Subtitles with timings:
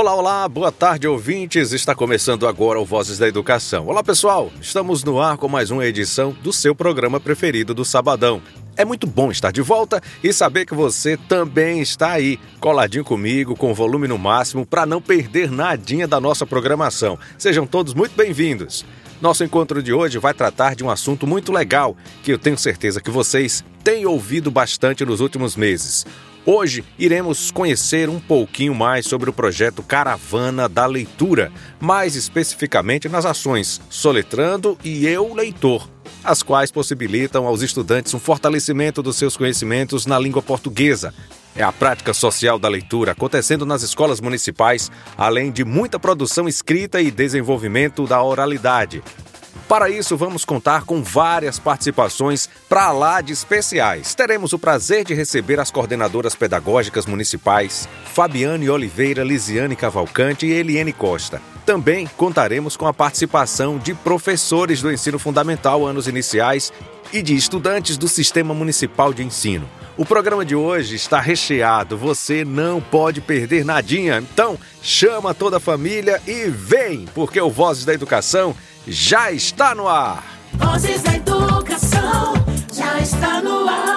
[0.00, 1.72] Olá, olá, boa tarde, ouvintes.
[1.72, 3.88] Está começando agora o Vozes da Educação.
[3.88, 4.48] Olá, pessoal.
[4.60, 8.40] Estamos no ar com mais uma edição do seu programa preferido do Sabadão.
[8.76, 13.56] É muito bom estar de volta e saber que você também está aí, coladinho comigo,
[13.56, 17.18] com o volume no máximo, para não perder nadinha da nossa programação.
[17.36, 18.84] Sejam todos muito bem-vindos.
[19.20, 23.00] Nosso encontro de hoje vai tratar de um assunto muito legal que eu tenho certeza
[23.00, 26.06] que vocês têm ouvido bastante nos últimos meses.
[26.50, 33.26] Hoje iremos conhecer um pouquinho mais sobre o projeto Caravana da Leitura, mais especificamente nas
[33.26, 35.86] ações Soletrando e Eu Leitor,
[36.24, 41.12] as quais possibilitam aos estudantes um fortalecimento dos seus conhecimentos na língua portuguesa.
[41.54, 46.98] É a prática social da leitura acontecendo nas escolas municipais, além de muita produção escrita
[46.98, 49.02] e desenvolvimento da oralidade.
[49.68, 54.14] Para isso, vamos contar com várias participações para lá de especiais.
[54.14, 60.94] Teremos o prazer de receber as coordenadoras pedagógicas municipais Fabiane Oliveira, Lisiane Cavalcante e Eliane
[60.94, 61.42] Costa.
[61.66, 66.72] Também contaremos com a participação de professores do ensino fundamental anos iniciais
[67.12, 69.68] e de estudantes do Sistema Municipal de Ensino.
[69.98, 74.18] O programa de hoje está recheado, você não pode perder nadinha.
[74.18, 78.54] Então, chama toda a família e vem, porque o Vozes da Educação
[78.86, 80.24] já está no ar.
[80.54, 82.34] Vozes da Educação
[82.72, 83.88] já está no ar.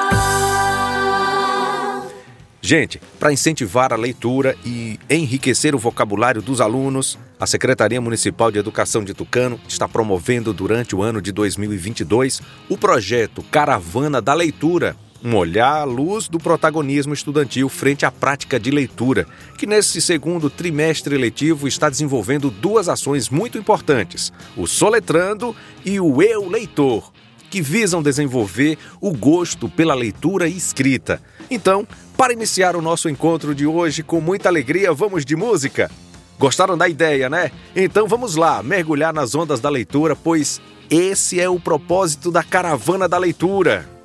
[2.64, 8.58] Gente, para incentivar a leitura e enriquecer o vocabulário dos alunos, a Secretaria Municipal de
[8.58, 14.96] Educação de Tucano está promovendo durante o ano de 2022 o projeto Caravana da Leitura,
[15.24, 19.28] um olhar à luz do protagonismo estudantil frente à prática de leitura,
[19.58, 25.56] que nesse segundo trimestre letivo está desenvolvendo duas ações muito importantes: o Soletrando
[25.86, 27.12] e o Eu Leitor,
[27.50, 31.22] que visam desenvolver o gosto pela leitura e escrita.
[31.50, 31.88] Então,
[32.18, 35.92] para iniciar o nosso encontro de hoje com muita alegria, vamos de música?
[36.40, 37.52] Gostaram da ideia, né?
[37.76, 43.08] Então vamos lá, mergulhar nas ondas da leitura, pois esse é o propósito da Caravana
[43.08, 44.00] da Leitura.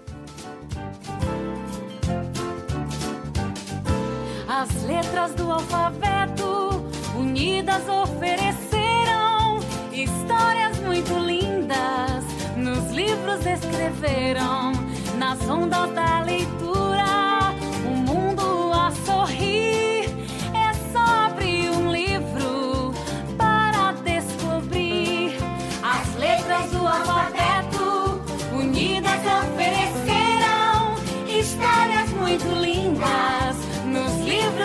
[4.96, 6.82] Letras do alfabeto
[7.18, 9.58] unidas ofereceram
[9.92, 12.24] histórias muito lindas.
[12.56, 14.72] Nos livros escreveram,
[15.18, 17.52] nas ondas da leitura,
[17.84, 19.85] o mundo a sorrir.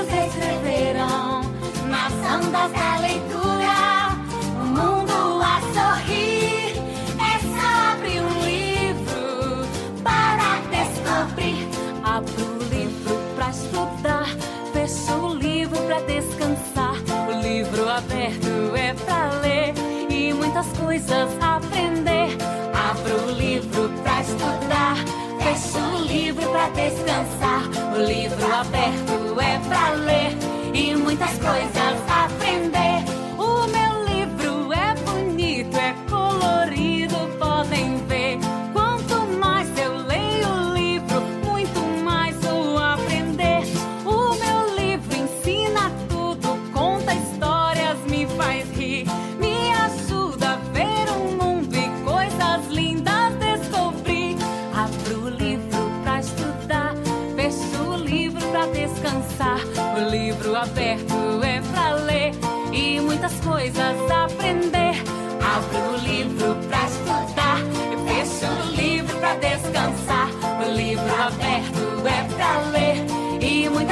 [0.02, 1.42] Livros escreveram,
[2.34, 4.18] ondas da leitura,
[4.56, 6.76] o mundo a sorrir.
[7.20, 9.68] É abrir um livro
[10.04, 11.68] para descobrir.
[12.04, 14.28] Abra o livro pra estudar,
[14.74, 16.96] fecha o livro pra descansar.
[17.28, 19.74] O livro aberto é pra ler
[20.10, 22.38] e muitas coisas aprender.
[22.74, 24.96] Abra o livro pra estudar,
[25.42, 27.64] fecha o livro pra descansar.
[27.96, 30.38] O livro aberto é pra ler
[30.74, 33.21] e muitas coisas aprender.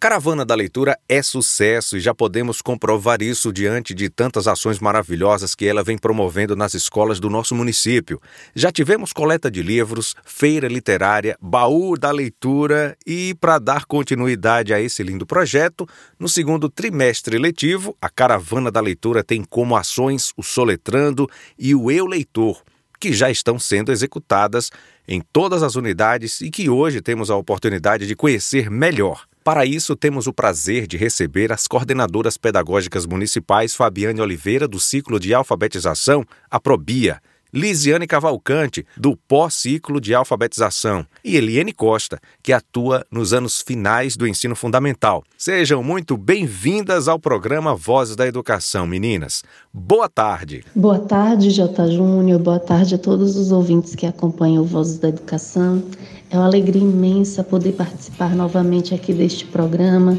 [0.00, 5.54] caravana da leitura é sucesso e já podemos comprovar isso diante de tantas ações maravilhosas
[5.54, 8.18] que ela vem promovendo nas escolas do nosso município.
[8.54, 14.80] Já tivemos coleta de livros, feira literária, baú da leitura e, para dar continuidade a
[14.80, 15.86] esse lindo projeto,
[16.18, 21.90] no segundo trimestre letivo, a caravana da leitura tem como ações o Soletrando e o
[21.90, 22.62] Eu Leitor
[22.98, 24.70] que já estão sendo executadas
[25.08, 29.29] em todas as unidades e que hoje temos a oportunidade de conhecer melhor.
[29.42, 35.18] Para isso, temos o prazer de receber as coordenadoras pedagógicas municipais Fabiane Oliveira, do ciclo
[35.18, 37.22] de alfabetização, a Probia,
[37.52, 44.26] Lisiane Cavalcante, do pós-ciclo de alfabetização, e Eliane Costa, que atua nos anos finais do
[44.28, 45.24] ensino fundamental.
[45.36, 49.42] Sejam muito bem-vindas ao programa Vozes da Educação, meninas.
[49.72, 50.62] Boa tarde.
[50.76, 51.90] Boa tarde, J.
[51.90, 52.40] Júnior.
[52.40, 55.82] Boa tarde a todos os ouvintes que acompanham o Vozes da Educação.
[56.32, 60.16] É uma alegria imensa poder participar novamente aqui deste programa,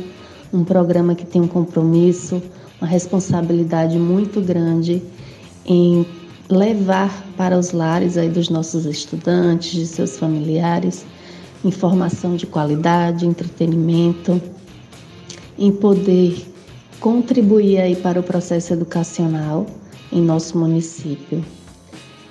[0.52, 2.44] um programa que tem um compromisso,
[2.82, 5.02] uma responsabilidade muito grande
[5.66, 6.06] em
[6.50, 11.06] levar para os lares aí dos nossos estudantes, de seus familiares,
[11.64, 14.42] informação de qualidade, entretenimento,
[15.58, 16.46] em poder
[17.00, 19.66] contribuir aí para o processo educacional
[20.12, 21.42] em nosso município.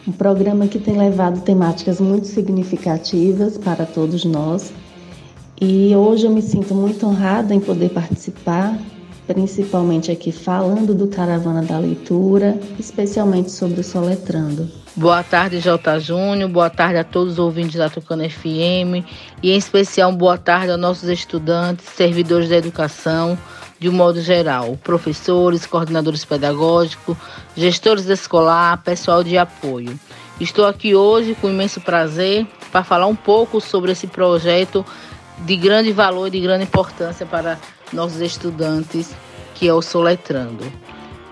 [0.06, 4.72] Um programa que tem levado temáticas muito significativas para todos nós.
[5.60, 8.78] E hoje eu me sinto muito honrada em poder participar
[9.32, 14.68] principalmente aqui falando do Caravana da Leitura, especialmente sobre o Soletrando.
[14.96, 16.00] Boa tarde, J.
[16.00, 16.50] Júnior.
[16.50, 19.06] Boa tarde a todos os ouvintes da Tucana FM.
[19.40, 23.38] E em especial, boa tarde aos nossos estudantes, servidores da educação,
[23.80, 27.16] de um modo geral, professores, coordenadores pedagógicos,
[27.56, 29.98] gestores escolar, pessoal de apoio.
[30.38, 34.84] Estou aqui hoje com imenso prazer para falar um pouco sobre esse projeto
[35.38, 37.58] de grande valor e de grande importância para
[37.90, 39.14] nossos estudantes,
[39.54, 40.70] que é o Soletrando.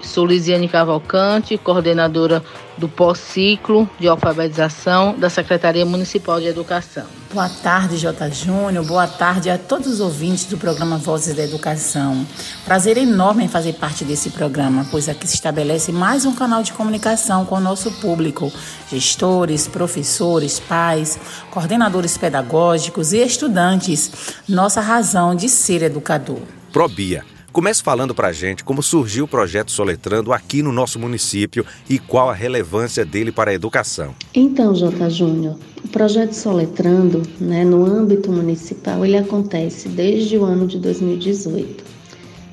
[0.01, 2.43] Sou Lisiane Cavalcante, coordenadora
[2.77, 7.05] do pós-ciclo de alfabetização da Secretaria Municipal de Educação.
[7.33, 8.31] Boa tarde, J.
[8.31, 8.85] Júnior.
[8.87, 12.25] Boa tarde a todos os ouvintes do programa Vozes da Educação.
[12.65, 16.73] Prazer enorme em fazer parte desse programa, pois aqui se estabelece mais um canal de
[16.73, 18.53] comunicação com o nosso público,
[18.89, 21.19] gestores, professores, pais,
[21.51, 24.11] coordenadores pedagógicos e estudantes.
[24.49, 26.41] Nossa razão de ser educador.
[26.73, 31.65] Probia Comece falando para a gente como surgiu o projeto Soletrando aqui no nosso município
[31.89, 34.15] e qual a relevância dele para a educação.
[34.35, 35.09] Então, J.
[35.09, 41.85] Júnior, o projeto Soletrando, né, no âmbito municipal, ele acontece desde o ano de 2018.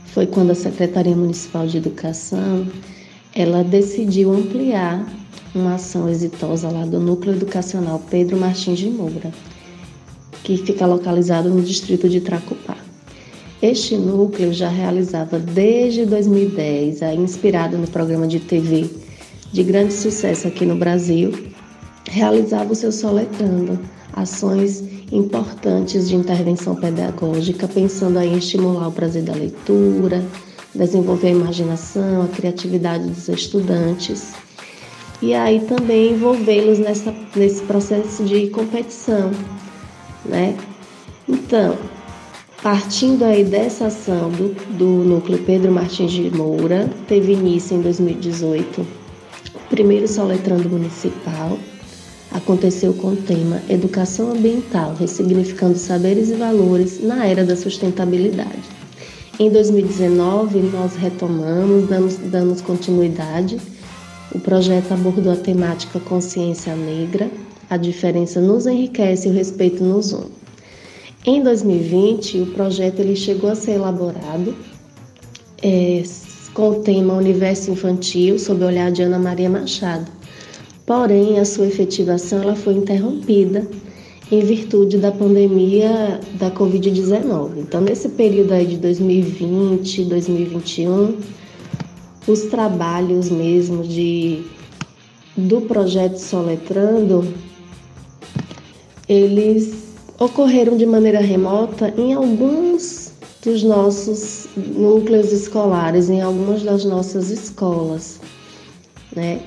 [0.08, 2.66] Foi quando a Secretaria Municipal de Educação
[3.34, 5.06] ela decidiu ampliar
[5.54, 9.32] uma ação exitosa lá do Núcleo Educacional Pedro Martins de Moura,
[10.42, 12.85] que fica localizado no distrito de Tracupá.
[13.62, 18.89] Este núcleo já realizava desde 2010, inspirado no programa de TV
[19.51, 21.31] de grande sucesso aqui no Brasil,
[22.09, 23.79] realizava o seu soletrando,
[24.13, 30.24] ações importantes de intervenção pedagógica, pensando em estimular o prazer da leitura,
[30.74, 34.33] desenvolver a imaginação, a criatividade dos estudantes
[35.21, 39.31] e aí também envolvê-los nesse processo de competição,
[40.25, 40.57] né?
[41.27, 41.77] Então,
[42.65, 48.81] Partindo aí dessa ação do, do núcleo Pedro Martins de Moura, teve início em 2018
[48.81, 51.60] o primeiro soletrando municipal.
[52.31, 58.63] Aconteceu com o tema Educação Ambiental, ressignificando saberes e valores na era da sustentabilidade.
[59.39, 63.60] Em 2019, nós retomamos, damos, damos continuidade.
[64.34, 67.29] O projeto abordou a temática Consciência Negra,
[67.69, 70.45] a diferença nos enriquece e o respeito nos une.
[71.27, 74.55] Em 2020, o projeto ele chegou a ser elaborado
[75.60, 76.03] é,
[76.53, 80.05] com o tema Universo Infantil, sob o olhar de Ana Maria Machado.
[80.86, 83.67] Porém, a sua efetivação ela foi interrompida
[84.32, 87.58] em virtude da pandemia da Covid-19.
[87.58, 91.17] Então, nesse período aí de 2020, 2021,
[92.27, 94.44] os trabalhos mesmo de
[95.36, 97.27] do projeto Soletrando,
[99.10, 99.85] eles
[100.19, 108.19] ocorreram de maneira remota em alguns dos nossos núcleos escolares, em algumas das nossas escolas,
[109.15, 109.39] né?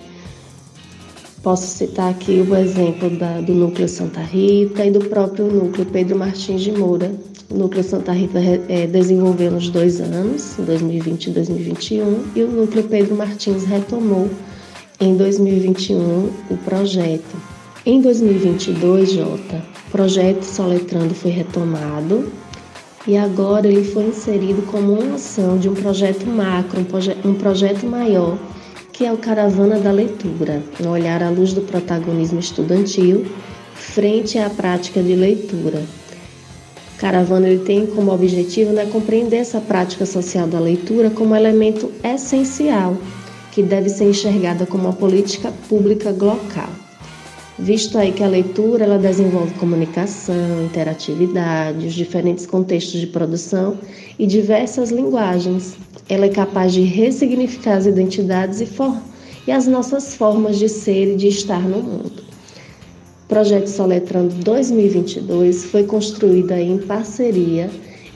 [1.43, 6.19] Posso citar aqui o exemplo da, do Núcleo Santa Rita e do próprio Núcleo Pedro
[6.19, 7.13] Martins de Moura.
[7.49, 12.85] O Núcleo Santa Rita é, desenvolveu nos dois anos, 2020 e 2021, e o Núcleo
[12.85, 14.29] Pedro Martins retomou
[15.01, 17.48] em 2021 o projeto.
[17.91, 22.31] Em 2022, Jota, o projeto Soletrando foi retomado
[23.07, 27.33] e agora ele foi inserido como uma ação de um projeto macro, um, proje um
[27.33, 28.39] projeto maior
[28.93, 33.25] que é o Caravana da Leitura, um olhar à luz do protagonismo estudantil
[33.75, 35.83] frente à prática de leitura.
[36.99, 42.99] Caravana ele tem como objetivo né, compreender essa prática social da leitura como elemento essencial
[43.51, 46.88] que deve ser enxergada como uma política pública local.
[47.59, 53.77] Visto aí que a leitura ela desenvolve comunicação, interatividade, os diferentes contextos de produção
[54.17, 55.77] e diversas linguagens,
[56.09, 58.69] ela é capaz de ressignificar as identidades e,
[59.49, 62.23] e as nossas formas de ser e de estar no mundo.
[63.25, 67.69] O projeto Soletrando 2022 foi construído em parceria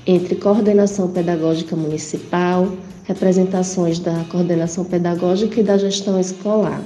[0.07, 2.73] entre Coordenação Pedagógica Municipal,
[3.05, 6.81] representações da Coordenação Pedagógica e da Gestão Escolar.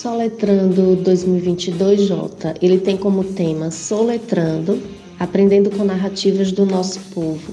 [0.00, 4.80] Soletrando 2022J, ele tem como tema Soletrando,
[5.18, 7.52] aprendendo com narrativas do nosso povo.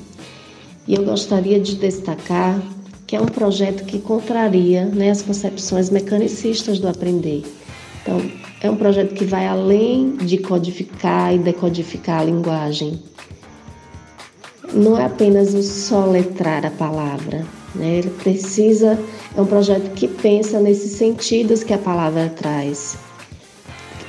[0.87, 2.61] E eu gostaria de destacar
[3.07, 7.41] que é um projeto que contraria né, as concepções mecanicistas do aprender.
[8.03, 8.21] Então,
[8.61, 13.01] é um projeto que vai além de codificar e decodificar a linguagem.
[14.71, 17.97] Não é apenas o soletrar a palavra, né?
[17.97, 18.99] ele precisa,
[19.35, 22.97] é um projeto que pensa nesses sentidos que a palavra traz.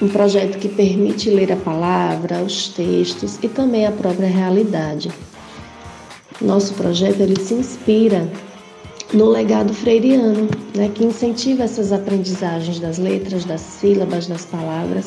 [0.01, 5.11] Um projeto que permite ler a palavra, os textos e também a própria realidade.
[6.41, 8.31] Nosso projeto ele se inspira
[9.13, 15.07] no legado freiriano, né, que incentiva essas aprendizagens das letras, das sílabas, das palavras,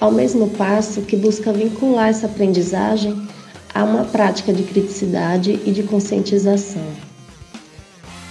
[0.00, 3.28] ao mesmo passo que busca vincular essa aprendizagem
[3.74, 7.09] a uma prática de criticidade e de conscientização.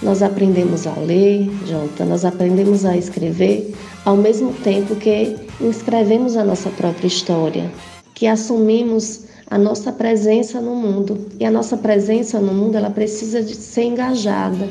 [0.02, 6.44] Nós aprendemos a ler, Jota, nós aprendemos a escrever ao mesmo tempo que escrevemos a
[6.44, 7.70] nossa própria história,
[8.14, 11.26] que assumimos a nossa presença no mundo.
[11.38, 14.70] E a nossa presença no mundo, ela precisa de ser engajada,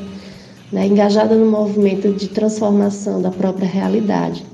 [0.72, 4.44] né, engajada no movimento de transformação da própria realidade.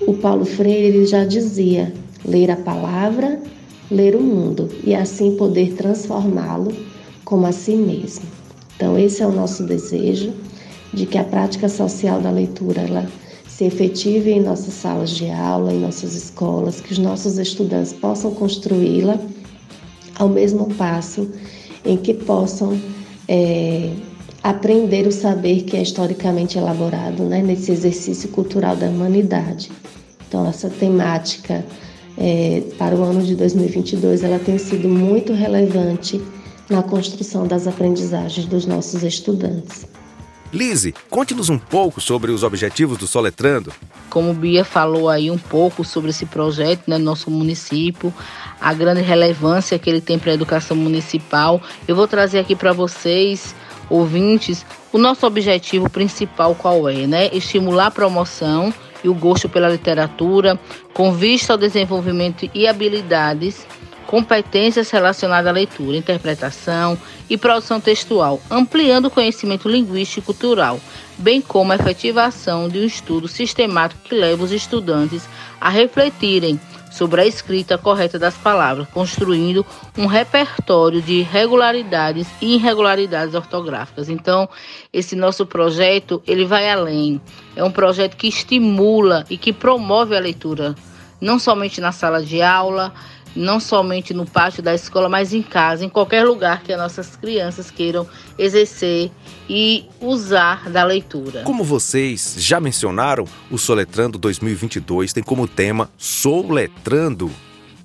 [0.00, 1.92] O Paulo Freire já dizia:
[2.24, 3.40] ler a palavra,
[3.88, 6.72] ler o mundo e assim poder transformá-lo
[7.24, 8.37] como a si mesmo.
[8.78, 10.32] Então, esse é o nosso desejo
[10.94, 13.08] de que a prática social da leitura ela
[13.48, 18.30] se efetive em nossas salas de aula, em nossas escolas, que os nossos estudantes possam
[18.30, 19.18] construí-la
[20.16, 21.28] ao mesmo passo
[21.84, 22.80] em que possam
[23.26, 23.90] é,
[24.44, 29.72] aprender o saber que é historicamente elaborado né, nesse exercício cultural da humanidade.
[30.28, 31.64] Então, essa temática
[32.16, 36.20] é, para o ano de 2022 ela tem sido muito relevante
[36.68, 39.86] na construção das aprendizagens dos nossos estudantes.
[40.52, 43.72] Lise, conte-nos um pouco sobre os objetivos do Soletrando.
[44.08, 48.12] Como Bia falou aí um pouco sobre esse projeto né, no nosso município,
[48.58, 52.72] a grande relevância que ele tem para a educação municipal, eu vou trazer aqui para
[52.72, 53.54] vocês
[53.90, 57.28] ouvintes, o nosso objetivo principal qual é, né?
[57.32, 58.72] Estimular a promoção
[59.02, 60.58] e o gosto pela literatura,
[60.92, 63.66] com vista ao desenvolvimento e habilidades,
[64.08, 66.98] competências relacionadas à leitura, interpretação
[67.28, 70.80] e produção textual, ampliando o conhecimento linguístico e cultural,
[71.18, 75.28] bem como a efetivação de um estudo sistemático que leva os estudantes
[75.60, 76.58] a refletirem
[76.90, 79.64] sobre a escrita correta das palavras, construindo
[79.96, 84.08] um repertório de regularidades e irregularidades ortográficas.
[84.08, 84.48] Então,
[84.90, 87.20] esse nosso projeto, ele vai além.
[87.54, 90.74] É um projeto que estimula e que promove a leitura,
[91.20, 92.94] não somente na sala de aula,
[93.34, 97.16] não somente no pátio da escola, mas em casa, em qualquer lugar que as nossas
[97.16, 98.06] crianças queiram
[98.38, 99.10] exercer
[99.48, 101.42] e usar da leitura.
[101.42, 107.30] Como vocês já mencionaram, o Soletrando 2022 tem como tema Soletrando,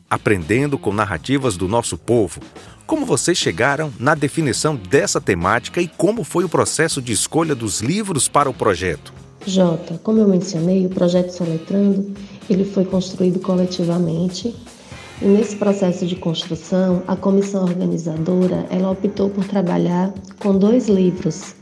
[0.10, 2.42] aprendendo com narrativas do nosso povo.
[2.86, 7.82] Como vocês chegaram na definição dessa temática e como foi o processo de escolha dos
[7.82, 9.14] livros para o projeto?
[9.46, 12.14] Jota, como eu mencionei, o projeto Soletrando
[12.50, 14.54] ele foi construído coletivamente
[15.24, 21.56] e nesse processo de construção, a comissão organizadora ela optou por trabalhar com dois livros.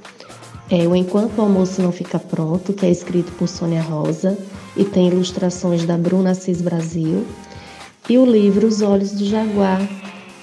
[0.68, 4.36] É, o Enquanto o Almoço Não Fica Pronto, que é escrito por Sônia Rosa
[4.76, 7.24] e tem ilustrações da Bruna Assis Brasil,
[8.10, 9.88] e o livro Os Olhos do Jaguar,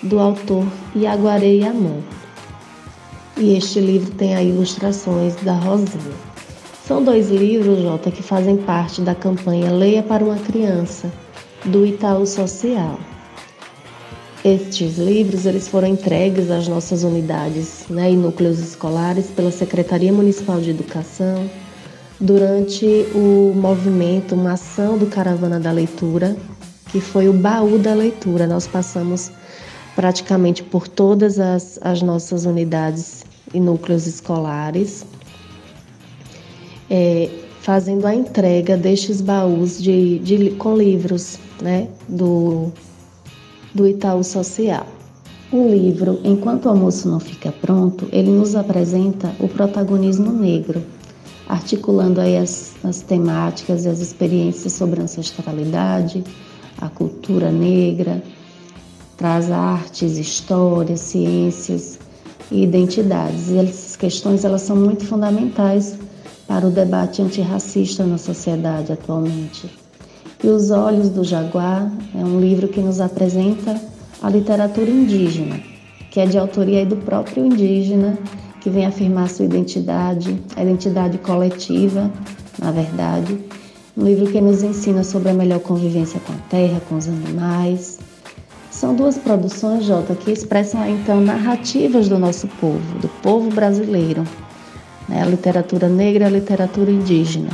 [0.00, 2.02] do autor Iaguarei Amor.
[3.36, 6.14] E este livro tem aí ilustrações da Rosinha.
[6.86, 11.12] São dois livros, Jota, que fazem parte da campanha Leia para uma Criança,
[11.64, 12.98] do Itaú Social.
[14.48, 20.58] Estes livros eles foram entregues às nossas unidades né, e núcleos escolares pela Secretaria Municipal
[20.58, 21.50] de Educação
[22.18, 26.34] durante o movimento, uma ação do Caravana da Leitura,
[26.90, 28.46] que foi o baú da leitura.
[28.46, 29.30] Nós passamos
[29.94, 35.04] praticamente por todas as, as nossas unidades e núcleos escolares,
[36.88, 37.28] é,
[37.60, 42.72] fazendo a entrega destes baús de, de, com livros né, do,
[43.74, 44.86] do Itaú Social.
[45.50, 50.82] O livro Enquanto o Almoço Não Fica Pronto, ele nos apresenta o protagonismo negro,
[51.48, 56.22] articulando aí as, as temáticas e as experiências sobre ancestralidade,
[56.78, 58.22] a cultura negra,
[59.16, 61.98] traz artes, histórias, ciências
[62.50, 63.48] e identidades.
[63.48, 65.98] E essas questões elas são muito fundamentais
[66.46, 69.87] para o debate antirracista na sociedade atualmente.
[70.42, 73.80] E Os Olhos do Jaguar é um livro que nos apresenta
[74.22, 75.58] a literatura indígena,
[76.12, 78.16] que é de autoria do próprio indígena,
[78.60, 82.08] que vem afirmar sua identidade, a identidade coletiva,
[82.56, 83.36] na verdade,
[83.96, 87.98] um livro que nos ensina sobre a melhor convivência com a terra, com os animais.
[88.70, 94.22] São duas produções, Jota, que expressam então narrativas do nosso povo, do povo brasileiro,
[95.08, 95.20] né?
[95.20, 97.50] a literatura negra e a literatura indígena.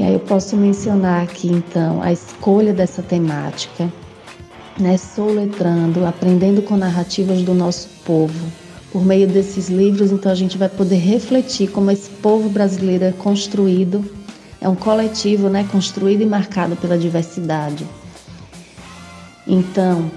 [0.00, 3.92] E aí eu posso mencionar aqui então a escolha dessa temática,
[4.78, 4.96] né?
[4.96, 8.50] soletrando, aprendendo com narrativas do nosso povo,
[8.90, 13.12] por meio desses livros, então a gente vai poder refletir como esse povo brasileiro é
[13.12, 14.02] construído,
[14.58, 17.86] é um coletivo, né, construído e marcado pela diversidade.
[19.46, 20.10] Então,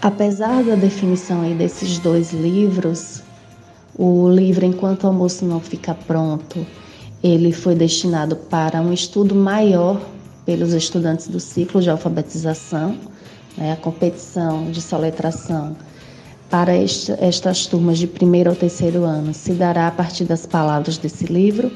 [0.00, 3.24] apesar da definição aí desses dois livros,
[3.98, 6.64] o livro Enquanto o Almoço Não Fica Pronto,
[7.24, 9.98] ele foi destinado para um estudo maior
[10.44, 12.98] pelos estudantes do ciclo de alfabetização,
[13.56, 15.74] né, a competição de soletração
[16.50, 21.24] para estas turmas de primeiro ao terceiro ano se dará a partir das palavras desse
[21.24, 21.72] livro,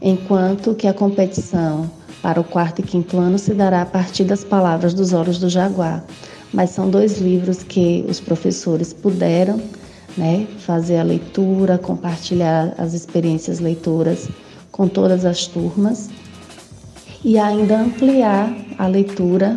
[0.00, 1.88] enquanto que a competição
[2.20, 5.48] para o quarto e quinto ano se dará a partir das palavras dos olhos do
[5.48, 6.04] jaguar.
[6.52, 9.62] Mas são dois livros que os professores puderam
[10.16, 14.28] né, fazer a leitura, compartilhar as experiências leitoras
[14.72, 16.10] com todas as turmas
[17.24, 19.56] e ainda ampliar a leitura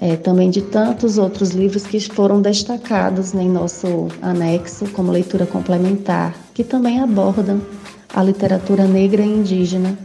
[0.00, 6.34] é, também de tantos outros livros que foram destacados em nosso anexo como leitura complementar,
[6.54, 7.60] que também abordam
[8.14, 9.98] a literatura negra e indígena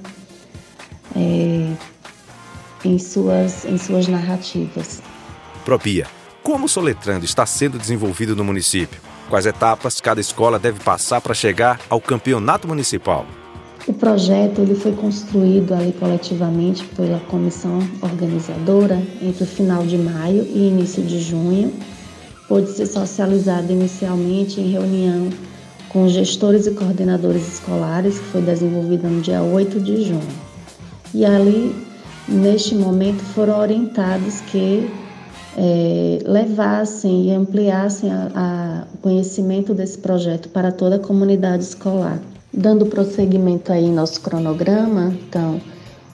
[1.15, 1.73] é,
[2.83, 5.01] em, suas, em suas narrativas.
[5.63, 6.07] Propia,
[6.41, 8.99] como o Soletrando está sendo desenvolvido no município?
[9.29, 13.25] Quais etapas cada escola deve passar para chegar ao campeonato municipal?
[13.85, 20.43] O projeto ele foi construído ali coletivamente pela comissão organizadora entre o final de maio
[20.43, 21.73] e início de junho.
[22.47, 25.29] Pôde ser socializado inicialmente em reunião
[25.89, 30.21] com gestores e coordenadores escolares, que foi desenvolvida no dia 8 de junho.
[31.13, 31.75] E ali,
[32.27, 34.89] neste momento, foram orientados que
[35.57, 38.09] é, levassem e ampliassem
[38.93, 42.19] o conhecimento desse projeto para toda a comunidade escolar.
[42.55, 45.59] Dando prosseguimento aí nosso cronograma, então,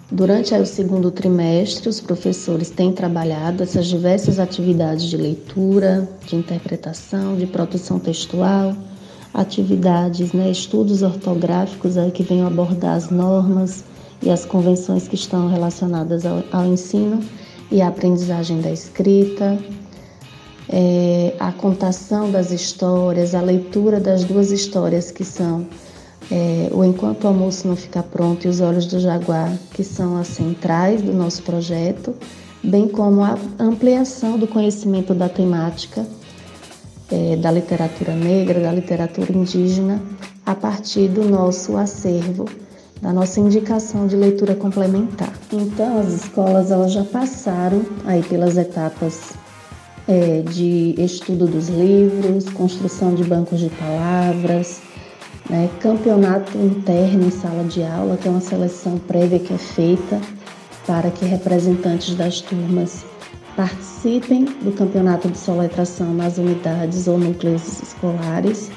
[0.10, 7.36] durante o segundo trimestre, os professores têm trabalhado essas diversas atividades de leitura, de interpretação,
[7.36, 8.73] de produção textual,
[9.34, 13.84] atividades, né, estudos ortográficos aí que venham abordar as normas
[14.21, 17.19] e as convenções que estão relacionadas ao, ao ensino
[17.69, 19.60] e à aprendizagem da escrita,
[20.69, 25.67] é, a contação das histórias, a leitura das duas histórias que são
[26.32, 30.18] é, o Enquanto o Almoço Não Fica Pronto e Os Olhos do Jaguar, que são
[30.18, 32.13] as centrais do nosso projeto,
[32.63, 36.06] bem como a ampliação do conhecimento da temática
[37.12, 40.02] é, da literatura negra, da literatura indígena,
[40.46, 42.46] a partir do nosso acervo,
[43.02, 45.34] da nossa indicação de leitura complementar.
[45.52, 49.34] Então, as escolas elas já passaram aí pelas etapas
[50.08, 54.82] é, de estudo dos livros, construção de bancos de palavras,
[55.50, 60.22] né, campeonato interno em sala de aula, que é uma seleção prévia que é feita
[60.86, 63.04] para que representantes das turmas
[63.56, 68.72] participem do campeonato de soletração nas unidades ou núcleos escolares,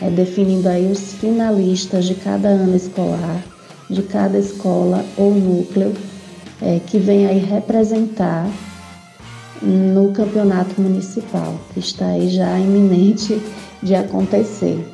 [0.00, 3.42] é, definindo aí os finalistas de cada ano escolar,
[3.90, 5.92] de cada escola ou núcleo,
[6.62, 8.48] é, que vem aí representar
[9.60, 13.40] no campeonato municipal, que está aí já iminente
[13.82, 14.84] de acontecer.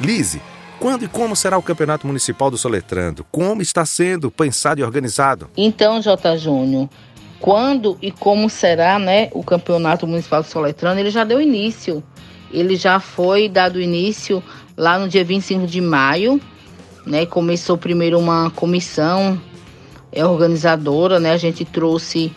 [0.00, 0.40] Lise,
[0.78, 3.24] quando e como será o Campeonato Municipal do Soletrando?
[3.30, 5.50] Como está sendo pensado e organizado?
[5.56, 6.36] Então, J.
[6.36, 6.88] Júnior,
[7.40, 12.02] quando e como será né, o Campeonato Municipal do Soletrando, ele já deu início.
[12.52, 14.42] Ele já foi dado início
[14.76, 16.40] lá no dia 25 de maio.
[17.06, 19.40] Né, começou primeiro uma comissão
[20.12, 22.30] é, organizadora, né, a gente trouxe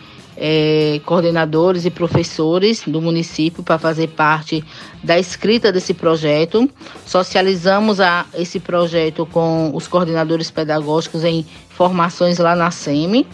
[0.44, 4.64] é, coordenadores e professores do município para fazer parte
[5.00, 6.68] da escrita desse projeto.
[7.06, 13.24] Socializamos a, esse projeto com os coordenadores pedagógicos em formações lá na SEMI.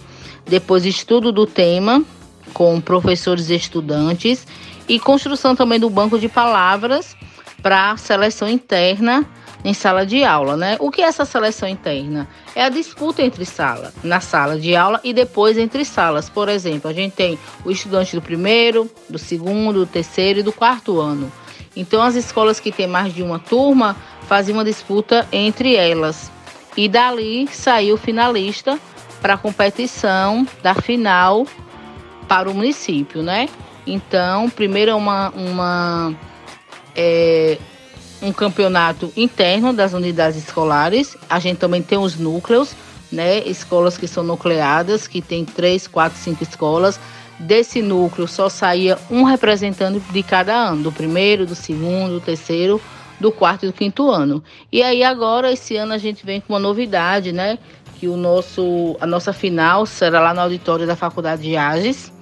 [0.44, 2.04] Depois, estudo do tema
[2.52, 4.46] com professores e estudantes
[4.86, 7.16] e construção também do banco de palavras
[7.62, 9.26] para seleção interna
[9.64, 10.76] em sala de aula, né?
[10.78, 12.28] O que é essa seleção interna?
[12.54, 16.28] É a disputa entre sala, na sala de aula e depois entre salas.
[16.28, 20.52] Por exemplo, a gente tem o estudante do primeiro, do segundo, do terceiro e do
[20.52, 21.30] quarto ano.
[21.76, 26.30] Então, as escolas que têm mais de uma turma fazem uma disputa entre elas.
[26.76, 28.78] E dali saiu o finalista
[29.20, 31.46] para a competição da final
[32.28, 33.48] para o município, né?
[33.86, 36.14] Então, primeiro é uma, uma
[36.94, 37.58] é,
[38.20, 41.16] um campeonato interno das unidades escolares.
[41.28, 42.74] A gente também tem os núcleos,
[43.10, 43.38] né?
[43.40, 46.98] Escolas que são nucleadas, que tem três, quatro, cinco escolas.
[47.38, 52.80] Desse núcleo só saía um representante de cada ano, do primeiro, do segundo, do terceiro,
[53.20, 54.42] do quarto e do quinto ano.
[54.72, 57.58] E aí agora, esse ano, a gente vem com uma novidade, né?
[58.00, 62.12] Que o nosso, a nossa final será lá no auditório da Faculdade de Ages,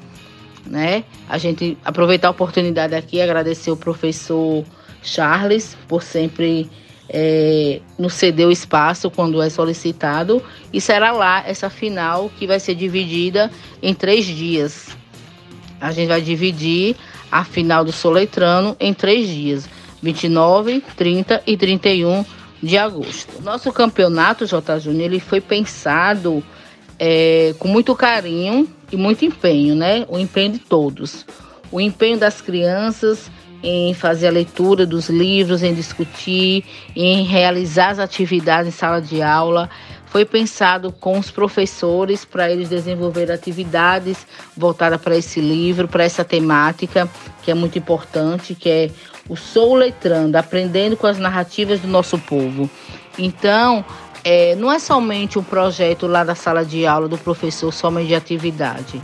[0.67, 1.05] né?
[1.29, 4.65] A gente aproveitar a oportunidade aqui, agradecer o professor
[5.07, 6.69] Charles, por sempre
[7.09, 10.43] é, nos ceder o espaço quando é solicitado.
[10.73, 13.51] E será lá essa final que vai ser dividida
[13.83, 14.89] em três dias.
[15.81, 16.97] A gente vai dividir
[17.31, 19.69] a final do Soletrano em três dias:
[20.03, 22.25] 29, 30 e 31
[22.63, 23.43] de agosto.
[23.43, 24.81] Nosso campeonato, J.
[24.81, 26.43] Júnior, ele foi pensado
[26.99, 30.05] é, com muito carinho e muito empenho, né?
[30.09, 31.25] O empenho de todos.
[31.71, 33.31] O empenho das crianças
[33.69, 39.21] em fazer a leitura dos livros, em discutir, em realizar as atividades em sala de
[39.21, 39.69] aula.
[40.07, 44.25] Foi pensado com os professores para eles desenvolver atividades
[44.57, 47.11] voltadas para esse livro, para essa temática,
[47.43, 48.91] que é muito importante, que é
[49.29, 52.71] o Sou Letrando, aprendendo com as narrativas do nosso povo.
[53.19, 53.85] Então,
[54.23, 58.15] é, não é somente um projeto lá da sala de aula do professor, somente de
[58.15, 59.03] atividade.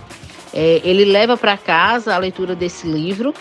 [0.55, 3.35] É, ele leva para casa a leitura desse livro,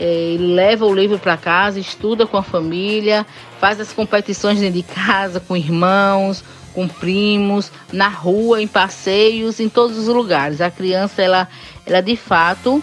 [0.00, 3.26] é, leva o livro para casa, estuda com a família,
[3.60, 9.68] faz as competições dentro de casa, com irmãos, com primos, na rua, em passeios, em
[9.68, 10.62] todos os lugares.
[10.62, 11.46] A criança, ela,
[11.84, 12.82] ela de fato,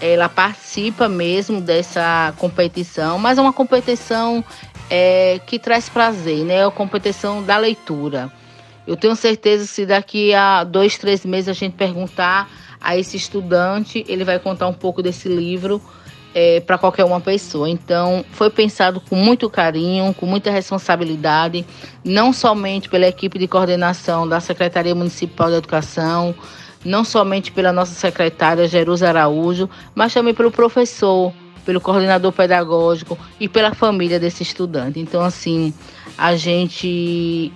[0.00, 4.44] ela participa mesmo dessa competição, mas é uma competição
[4.88, 6.58] é, que traz prazer, né?
[6.58, 8.30] É a competição da leitura.
[8.86, 12.48] Eu tenho certeza que se daqui a dois, três meses a gente perguntar
[12.80, 15.80] a esse estudante, ele vai contar um pouco desse livro
[16.34, 17.68] é, para qualquer uma pessoa.
[17.68, 21.64] Então, foi pensado com muito carinho, com muita responsabilidade,
[22.04, 26.34] não somente pela equipe de coordenação da Secretaria Municipal de Educação,
[26.84, 31.32] não somente pela nossa secretária Jerusa Araújo, mas também pelo professor,
[31.64, 34.98] pelo coordenador pedagógico e pela família desse estudante.
[34.98, 35.72] Então, assim,
[36.18, 37.52] a gente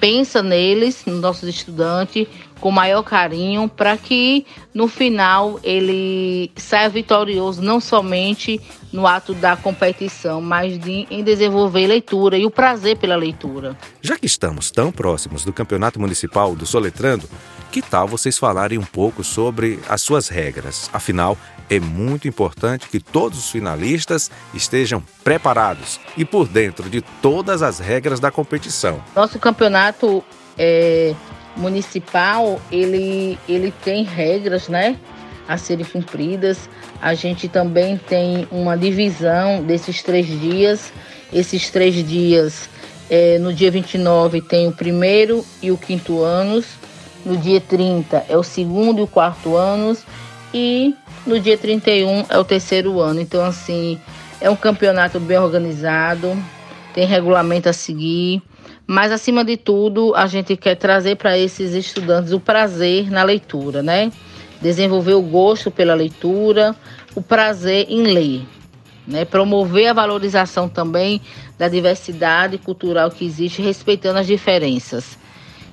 [0.00, 2.26] pensa neles, nos nossos estudantes,
[2.60, 8.60] com maior carinho, para que no final ele saia vitorioso, não somente
[8.92, 13.76] no ato da competição, mas de, em desenvolver leitura e o prazer pela leitura.
[14.00, 17.28] Já que estamos tão próximos do Campeonato Municipal do Soletrando,
[17.70, 20.88] que tal vocês falarem um pouco sobre as suas regras?
[20.92, 21.36] Afinal,
[21.70, 27.78] é muito importante que todos os finalistas estejam preparados e por dentro de todas as
[27.78, 29.02] regras da competição.
[29.14, 30.24] Nosso campeonato
[30.56, 31.14] é,
[31.56, 34.96] municipal ele, ele tem regras, né,
[35.46, 36.68] a serem cumpridas.
[37.00, 40.92] A gente também tem uma divisão desses três dias.
[41.32, 42.68] Esses três dias,
[43.10, 46.64] é, no dia 29 tem o primeiro e o quinto anos,
[47.24, 50.04] no dia 30 é o segundo e o quarto anos
[50.54, 50.94] e
[51.26, 53.20] no dia 31 é o terceiro ano.
[53.20, 54.00] Então, assim,
[54.40, 56.36] é um campeonato bem organizado,
[56.94, 58.42] tem regulamento a seguir.
[58.86, 63.82] Mas, acima de tudo, a gente quer trazer para esses estudantes o prazer na leitura,
[63.82, 64.10] né?
[64.62, 66.74] Desenvolver o gosto pela leitura,
[67.14, 68.46] o prazer em ler.
[69.06, 69.24] Né?
[69.24, 71.20] Promover a valorização também
[71.58, 75.18] da diversidade cultural que existe, respeitando as diferenças.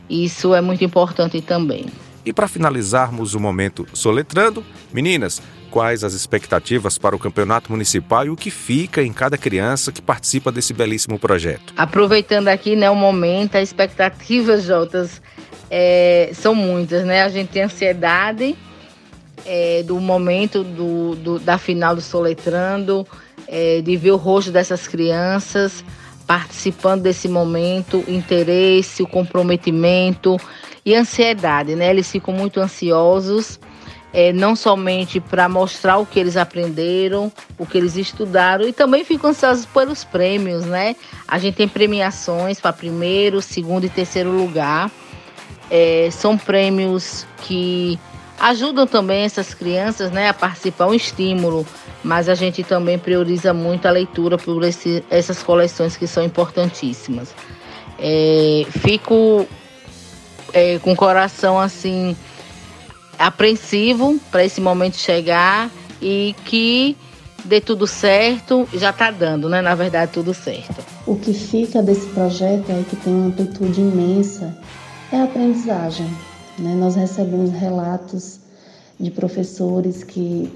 [0.10, 1.86] Isso é muito importante também.
[2.25, 8.29] E para finalizarmos o momento soletrando, meninas, quais as expectativas para o campeonato municipal e
[8.29, 11.73] o que fica em cada criança que participa desse belíssimo projeto?
[11.77, 15.21] Aproveitando aqui né, o momento, as expectativas, Jotas,
[15.69, 17.23] é, são muitas, né?
[17.23, 18.55] A gente tem ansiedade
[19.45, 23.05] é, do momento do, do, da final do Soletrando,
[23.47, 25.83] é, de ver o rosto dessas crianças
[26.25, 30.38] participando desse momento, interesse, o comprometimento
[30.85, 31.89] e ansiedade, né?
[31.89, 33.59] Eles ficam muito ansiosos,
[34.13, 39.03] é, não somente para mostrar o que eles aprenderam, o que eles estudaram, e também
[39.03, 40.95] ficam ansiosos pelos prêmios, né?
[41.27, 44.89] A gente tem premiações para primeiro, segundo e terceiro lugar.
[45.69, 47.99] É, são prêmios que
[48.39, 51.65] ajudam também essas crianças né, a participar, um estímulo,
[52.04, 57.34] mas a gente também prioriza muito a leitura por esse, essas coleções que são importantíssimas.
[57.98, 59.48] É, fico
[60.54, 62.15] é, com o coração assim
[63.17, 65.71] apreensivo para esse momento chegar
[66.02, 66.98] e que
[67.45, 69.62] dê tudo certo, já está dando, né?
[69.62, 70.84] Na verdade, tudo certo.
[71.06, 74.58] O que fica desse projeto é que tem uma amplitude imensa,
[75.12, 76.10] é a aprendizagem.
[76.57, 76.73] Né?
[76.75, 78.39] Nós recebemos relatos
[78.99, 80.51] de professores que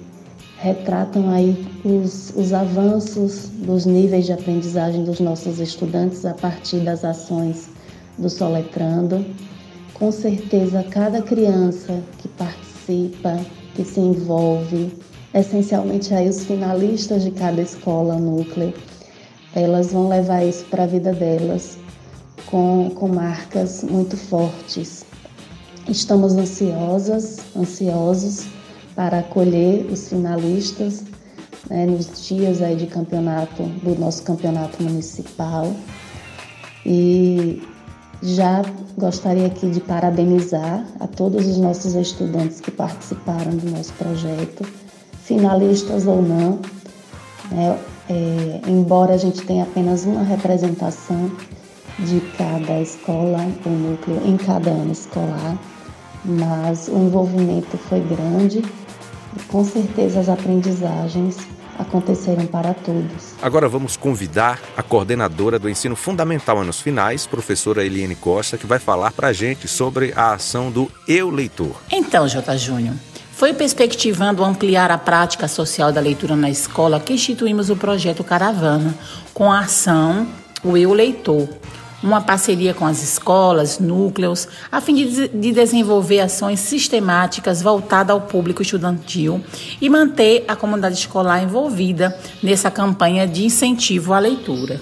[0.57, 7.05] retratam aí os, os avanços dos níveis de aprendizagem dos nossos estudantes a partir das
[7.05, 7.69] ações
[8.17, 9.25] do Soletrando.
[9.93, 13.39] Com certeza, cada criança que participa,
[13.75, 14.91] que se envolve,
[15.33, 18.73] essencialmente aí os finalistas de cada escola núcleo,
[19.55, 21.77] elas vão levar isso para a vida delas
[22.45, 25.08] com, com marcas muito fortes.
[25.89, 28.45] Estamos ansiosas, ansiosos
[28.95, 31.03] para acolher os finalistas
[31.67, 35.73] né, nos dias aí de campeonato, do nosso campeonato municipal.
[36.85, 37.67] E
[38.21, 38.61] já
[38.99, 44.63] gostaria aqui de parabenizar a todos os nossos estudantes que participaram do nosso projeto,
[45.23, 46.59] finalistas ou não.
[47.51, 51.31] Né, é, embora a gente tenha apenas uma representação
[51.97, 55.57] de cada escola ou núcleo em cada ano escolar,
[56.29, 58.63] mas o envolvimento foi grande
[59.35, 61.37] e com certeza as aprendizagens
[61.77, 63.33] aconteceram para todos.
[63.41, 68.79] Agora vamos convidar a coordenadora do ensino fundamental anos finais, professora Eliane Costa, que vai
[68.79, 71.75] falar para a gente sobre a ação do Eu Leitor.
[71.89, 72.57] Então, J.
[72.57, 72.95] Júnior,
[73.31, 78.93] foi perspectivando ampliar a prática social da leitura na escola que instituímos o projeto Caravana,
[79.33, 80.27] com a ação
[80.61, 81.47] O Eu Leitor,
[82.01, 88.21] uma parceria com as escolas, núcleos, a fim de, de desenvolver ações sistemáticas voltadas ao
[88.21, 89.43] público estudantil
[89.81, 94.79] e manter a comunidade escolar envolvida nessa campanha de incentivo à leitura.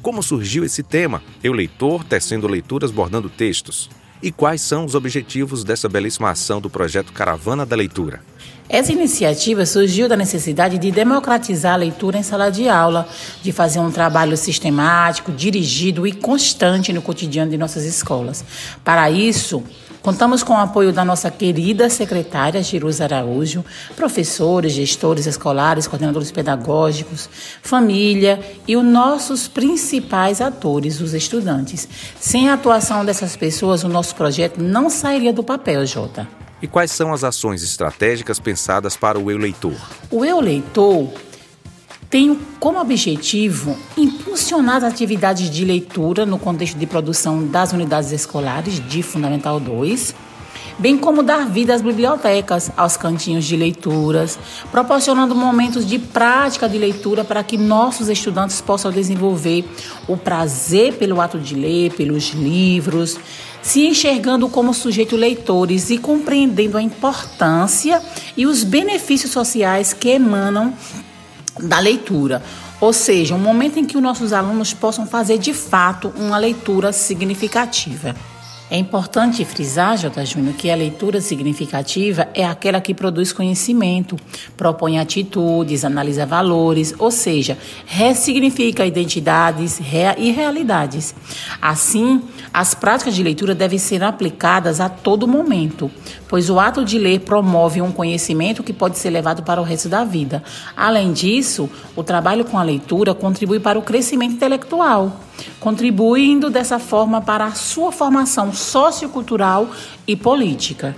[0.00, 1.22] Como surgiu esse tema?
[1.44, 3.88] Eu leitor, tecendo leituras, bordando textos.
[4.22, 8.20] E quais são os objetivos dessa belíssima ação do projeto Caravana da Leitura?
[8.72, 13.06] Essa iniciativa surgiu da necessidade de democratizar a leitura em sala de aula,
[13.42, 18.42] de fazer um trabalho sistemático, dirigido e constante no cotidiano de nossas escolas.
[18.82, 19.62] Para isso,
[20.02, 27.30] Contamos com o apoio da nossa querida secretária Jerusa Araújo, professores, gestores escolares, coordenadores pedagógicos,
[27.62, 31.88] família e os nossos principais atores, os estudantes.
[32.18, 36.41] Sem a atuação dessas pessoas, o nosso projeto não sairia do papel, Jota.
[36.62, 39.74] E quais são as ações estratégicas pensadas para o Eu Leitor?
[40.08, 41.12] O Eu Leitor
[42.08, 48.78] tem como objetivo impulsionar as atividades de leitura no contexto de produção das unidades escolares
[48.88, 50.14] de Fundamental 2,
[50.78, 54.38] bem como dar vida às bibliotecas, aos cantinhos de leituras,
[54.70, 59.64] proporcionando momentos de prática de leitura para que nossos estudantes possam desenvolver
[60.08, 63.18] o prazer pelo ato de ler, pelos livros,
[63.62, 68.02] se enxergando como sujeitos leitores e compreendendo a importância
[68.36, 70.74] e os benefícios sociais que emanam
[71.60, 72.42] da leitura.
[72.80, 76.92] Ou seja, um momento em que os nossos alunos possam fazer de fato uma leitura
[76.92, 78.16] significativa.
[78.72, 80.24] É importante frisar, J.
[80.24, 84.16] Júnior, que a leitura significativa é aquela que produz conhecimento,
[84.56, 91.14] propõe atitudes, analisa valores, ou seja, ressignifica identidades e realidades.
[91.60, 95.90] Assim, as práticas de leitura devem ser aplicadas a todo momento,
[96.32, 99.86] pois o ato de ler promove um conhecimento que pode ser levado para o resto
[99.86, 100.42] da vida.
[100.74, 105.20] Além disso, o trabalho com a leitura contribui para o crescimento intelectual,
[105.60, 109.68] contribuindo dessa forma para a sua formação sociocultural
[110.06, 110.96] e política.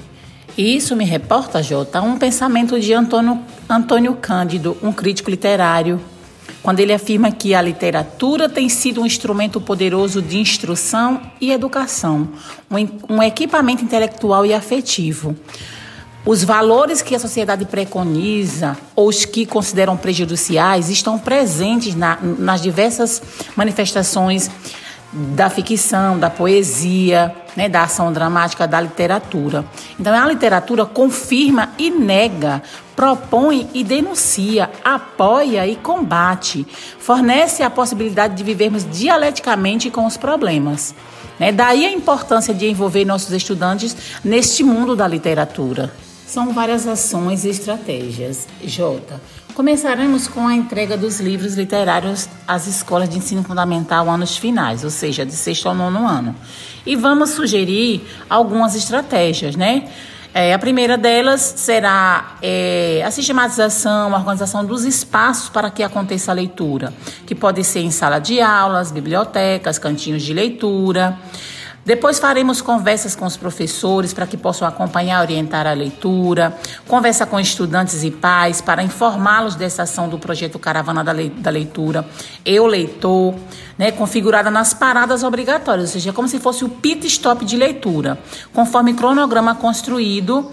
[0.57, 6.01] Isso me reporta, Jota, um pensamento de Antônio, Antônio Cândido, um crítico literário,
[6.63, 12.29] quando ele afirma que a literatura tem sido um instrumento poderoso de instrução e educação,
[13.09, 15.37] um, equipamento intelectual e afetivo.
[16.27, 22.63] Os valores que a sociedade preconiza ou os que consideram prejudiciais estão presentes na, nas
[22.63, 23.23] diversas
[23.55, 24.51] manifestações
[25.15, 29.65] da ficção, da poesia, né, da ação dramática, da literatura.
[29.99, 32.63] Então, a literatura confirma e nega,
[32.97, 36.67] propõe e denuncia, apoia e combate,
[36.99, 40.95] fornece a possibilidade de vivermos dialeticamente com os problemas.
[41.39, 41.53] Né?
[41.53, 45.93] Daí a importância de envolver nossos estudantes neste mundo da literatura.
[46.27, 48.49] São várias ações e estratégias.
[48.65, 49.21] Jota,
[49.55, 54.91] Começaremos com a entrega dos livros literários às escolas de ensino fundamental anos finais, ou
[54.91, 56.35] seja, de sexto ao nono ano.
[56.85, 59.89] E vamos sugerir algumas estratégias, né?
[60.35, 66.33] É, a primeira delas será é, a sistematização, a organização dos espaços para que aconteça
[66.33, 66.93] a leitura,
[67.25, 71.17] que pode ser em sala de aulas, bibliotecas, cantinhos de leitura.
[71.85, 76.57] Depois faremos conversas com os professores para que possam acompanhar e orientar a leitura,
[76.89, 82.07] conversa com estudantes e pais para informá-los dessa ação do projeto Caravana da Leitura,
[82.43, 83.35] Eu Leitor,
[83.77, 88.19] né, configurada nas paradas obrigatórias, ou seja, como se fosse o pit stop de leitura,
[88.55, 90.51] conforme cronograma construído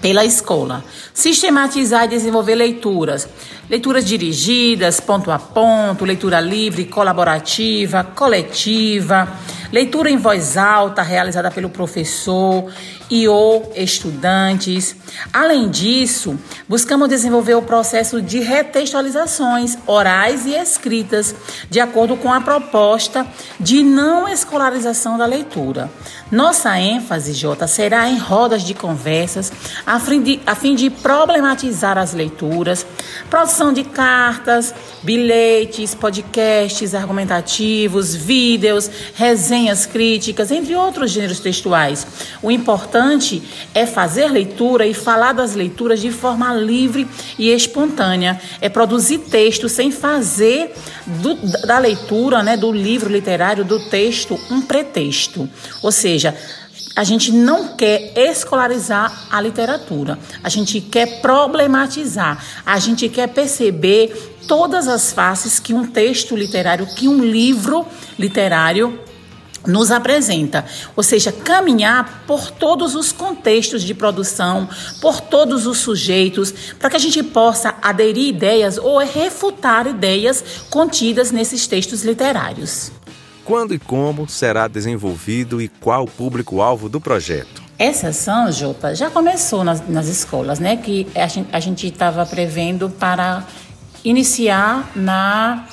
[0.00, 0.82] pela escola.
[1.12, 3.28] Sistematizar e desenvolver leituras.
[3.68, 9.28] Leituras dirigidas, ponto a ponto, leitura livre, colaborativa, coletiva
[9.72, 12.70] leitura em voz alta realizada pelo professor
[13.10, 14.94] e ou estudantes.
[15.32, 21.34] Além disso, buscamos desenvolver o processo de retextualizações orais e escritas,
[21.70, 23.26] de acordo com a proposta
[23.58, 25.90] de não escolarização da leitura.
[26.30, 29.50] Nossa ênfase, Jota, será em rodas de conversas,
[29.86, 32.86] a fim de, a fim de problematizar as leituras,
[33.30, 42.06] produção de cartas, bilhetes, podcasts argumentativos, vídeos, resenhas críticas, entre outros gêneros textuais.
[42.42, 42.50] O
[42.98, 43.42] importante
[43.74, 47.06] é fazer leitura e falar das leituras de forma livre
[47.38, 48.40] e espontânea.
[48.60, 50.74] É produzir texto sem fazer
[51.06, 51.34] do,
[51.66, 55.48] da leitura, né, do livro literário, do texto, um pretexto.
[55.82, 56.36] Ou seja,
[56.96, 64.34] a gente não quer escolarizar a literatura, a gente quer problematizar, a gente quer perceber
[64.48, 67.86] todas as faces que um texto literário, que um livro
[68.18, 68.98] literário
[69.68, 70.64] nos apresenta,
[70.96, 74.68] ou seja, caminhar por todos os contextos de produção,
[75.00, 81.30] por todos os sujeitos, para que a gente possa aderir ideias ou refutar ideias contidas
[81.30, 82.90] nesses textos literários.
[83.44, 87.62] Quando e como será desenvolvido e qual o público-alvo do projeto?
[87.78, 90.76] Essa ação, Jota, já começou nas, nas escolas, né?
[90.76, 91.06] Que
[91.52, 93.46] a gente estava prevendo para
[94.04, 95.66] iniciar na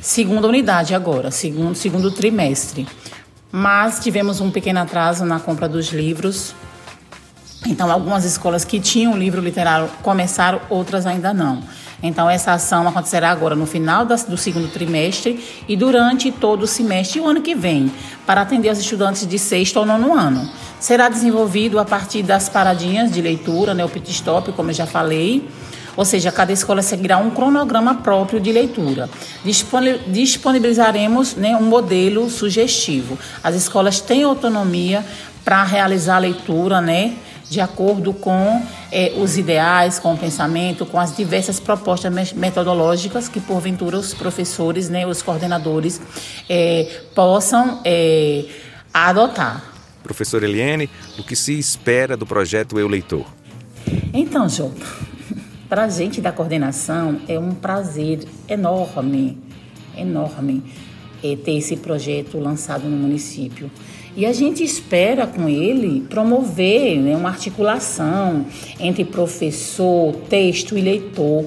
[0.00, 2.86] segunda unidade agora, segundo, segundo trimestre.
[3.50, 6.54] Mas tivemos um pequeno atraso na compra dos livros.
[7.66, 11.62] Então, algumas escolas que tinham livro literário começaram, outras ainda não.
[12.02, 17.18] Então, essa ação acontecerá agora no final do segundo trimestre e durante todo o semestre
[17.18, 17.92] e o ano que vem,
[18.24, 20.48] para atender os estudantes de sexto ao nono ano.
[20.78, 24.86] Será desenvolvido a partir das paradinhas de leitura, né, o pit stop, como eu já
[24.86, 25.48] falei,
[25.98, 29.10] ou seja, cada escola seguirá um cronograma próprio de leitura.
[30.06, 33.18] Disponibilizaremos né, um modelo sugestivo.
[33.42, 35.04] As escolas têm autonomia
[35.44, 37.16] para realizar a leitura, né?
[37.50, 43.40] de acordo com eh, os ideais, com o pensamento, com as diversas propostas metodológicas que,
[43.40, 46.00] porventura, os professores, né, os coordenadores
[46.48, 48.44] eh, possam eh,
[48.94, 49.64] adotar.
[50.04, 50.88] Professora Eliane,
[51.18, 53.26] o que se espera do projeto Eu Leitor?
[54.12, 54.84] Então, Jota,
[55.68, 59.36] para a gente da coordenação é um prazer enorme,
[59.96, 60.62] enorme
[61.22, 63.70] é, ter esse projeto lançado no município.
[64.16, 68.46] E a gente espera com ele promover né, uma articulação
[68.80, 71.46] entre professor, texto e leitor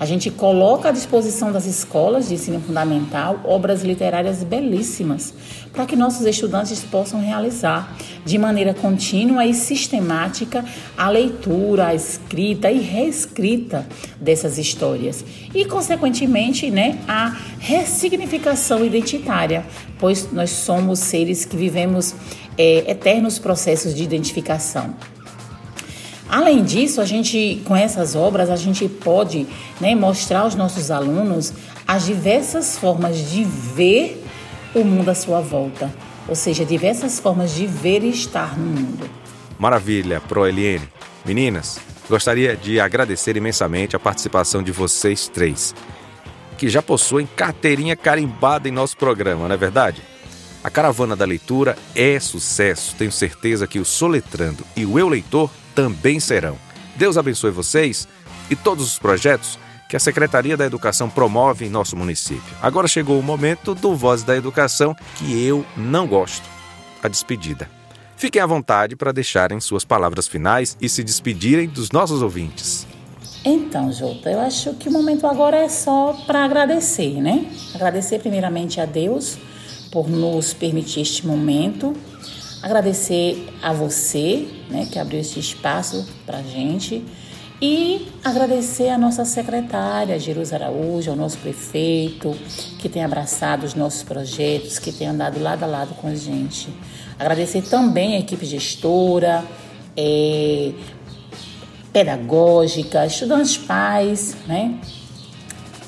[0.00, 5.34] a gente coloca à disposição das escolas de ensino fundamental obras literárias belíssimas
[5.72, 10.64] para que nossos estudantes possam realizar de maneira contínua e sistemática
[10.96, 13.86] a leitura, a escrita e reescrita
[14.20, 15.24] dessas histórias
[15.54, 19.66] e, consequentemente, né, a ressignificação identitária,
[19.98, 22.14] pois nós somos seres que vivemos
[22.56, 24.94] é, eternos processos de identificação.
[26.28, 29.46] Além disso, a gente com essas obras a gente pode
[29.80, 31.52] né, mostrar aos nossos alunos
[31.86, 34.22] as diversas formas de ver
[34.74, 35.90] o mundo à sua volta,
[36.28, 39.10] ou seja, diversas formas de ver e estar no mundo.
[39.58, 40.86] Maravilha, Proeliene.
[41.24, 45.74] Meninas, gostaria de agradecer imensamente a participação de vocês três,
[46.58, 50.02] que já possuem carteirinha carimbada em nosso programa, não é verdade?
[50.62, 55.50] A Caravana da Leitura é sucesso, tenho certeza que o Soletrando e o Eu Leitor
[55.78, 56.58] também serão.
[56.96, 58.08] Deus abençoe vocês
[58.50, 59.56] e todos os projetos
[59.88, 62.52] que a Secretaria da Educação promove em nosso município.
[62.60, 66.42] Agora chegou o momento do Voz da Educação que eu não gosto
[67.00, 67.70] a despedida.
[68.16, 72.84] Fiquem à vontade para deixarem suas palavras finais e se despedirem dos nossos ouvintes.
[73.44, 77.46] Então, Jota, eu acho que o momento agora é só para agradecer, né?
[77.72, 79.38] Agradecer primeiramente a Deus
[79.92, 81.94] por nos permitir este momento,
[82.62, 87.04] agradecer a você, né, que abriu este espaço para a gente
[87.60, 92.32] e agradecer a nossa secretária, Jerusa Araújo, ao nosso prefeito,
[92.78, 96.68] que tem abraçado os nossos projetos, que tem andado lado a lado com a gente.
[97.18, 99.44] Agradecer também a equipe gestora,
[99.96, 100.72] é,
[101.92, 104.78] pedagógica, estudantes pais, né?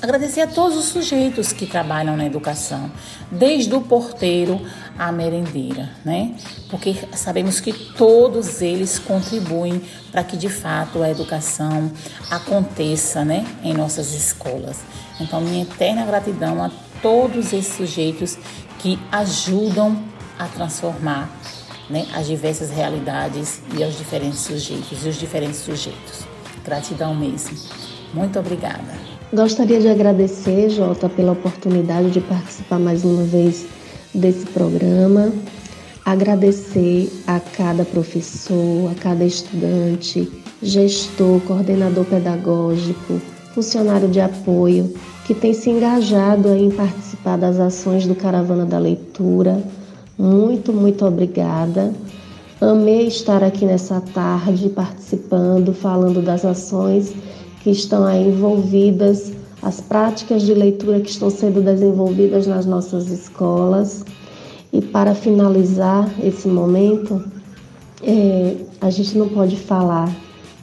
[0.01, 2.91] Agradecer a todos os sujeitos que trabalham na educação,
[3.29, 4.59] desde o porteiro
[4.97, 6.35] à merendeira, né?
[6.71, 9.79] Porque sabemos que todos eles contribuem
[10.11, 11.91] para que de fato a educação
[12.31, 14.79] aconteça, né, em nossas escolas.
[15.19, 18.39] Então, minha eterna gratidão a todos esses sujeitos
[18.79, 20.03] que ajudam
[20.39, 21.29] a transformar
[21.87, 26.25] né, as diversas realidades e aos diferentes sujeitos e os diferentes sujeitos.
[26.65, 27.55] Gratidão mesmo.
[28.13, 29.00] Muito obrigada.
[29.33, 33.65] Gostaria de agradecer, Jota, pela oportunidade de participar mais uma vez
[34.13, 35.31] desse programa.
[36.03, 40.29] Agradecer a cada professor, a cada estudante,
[40.61, 43.21] gestor, coordenador pedagógico,
[43.55, 44.93] funcionário de apoio
[45.25, 49.63] que tem se engajado em participar das ações do Caravana da Leitura.
[50.17, 51.93] Muito, muito obrigada.
[52.59, 57.13] Amei estar aqui nessa tarde participando, falando das ações
[57.63, 59.31] que estão aí envolvidas,
[59.61, 64.03] as práticas de leitura que estão sendo desenvolvidas nas nossas escolas.
[64.73, 67.23] E para finalizar esse momento,
[68.01, 70.13] é, a gente não pode falar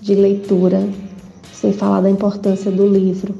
[0.01, 0.89] de leitura
[1.53, 3.35] sem falar da importância do livro.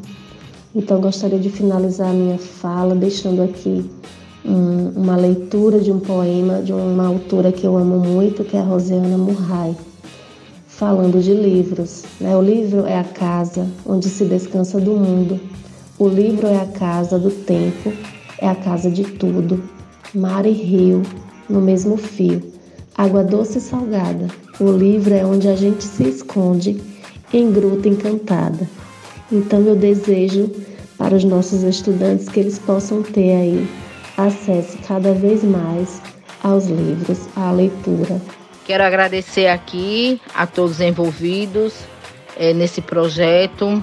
[0.75, 3.85] Então, gostaria de finalizar a minha fala deixando aqui
[4.45, 8.61] um, uma leitura de um poema de uma autora que eu amo muito, que é
[8.61, 9.75] a Rosiana Murray
[10.79, 12.05] falando de livros.
[12.21, 12.35] Né?
[12.37, 15.41] O livro é a casa onde se descansa do mundo.
[15.99, 17.93] O livro é a casa do tempo,
[18.41, 19.61] é a casa de tudo.
[20.15, 21.03] Mar e rio
[21.49, 22.41] no mesmo fio.
[22.97, 24.29] Água doce e salgada.
[24.61, 26.81] O livro é onde a gente se esconde
[27.33, 28.69] em gruta encantada.
[29.33, 30.49] Então eu desejo
[30.97, 33.69] para os nossos estudantes que eles possam ter aí
[34.17, 36.01] acesso cada vez mais
[36.43, 38.21] aos livros, à leitura,
[38.69, 41.73] Quero agradecer aqui a todos envolvidos
[42.37, 43.83] é, nesse projeto,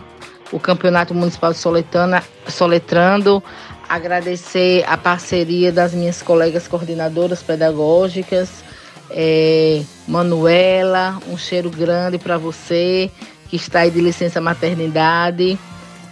[0.51, 3.41] o Campeonato Municipal de Soletana, Soletrando,
[3.89, 8.63] agradecer a parceria das minhas colegas coordenadoras pedagógicas,
[9.09, 13.09] é, Manuela, um cheiro grande para você
[13.49, 15.57] que está aí de licença maternidade.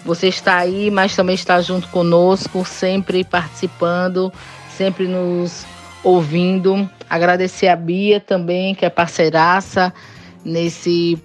[0.04, 4.34] Você está aí, mas também está junto conosco, sempre participando,
[4.76, 5.64] sempre nos
[6.04, 6.90] ouvindo.
[7.14, 9.94] Agradecer a Bia também, que é parceiraça
[10.44, 11.16] nesse,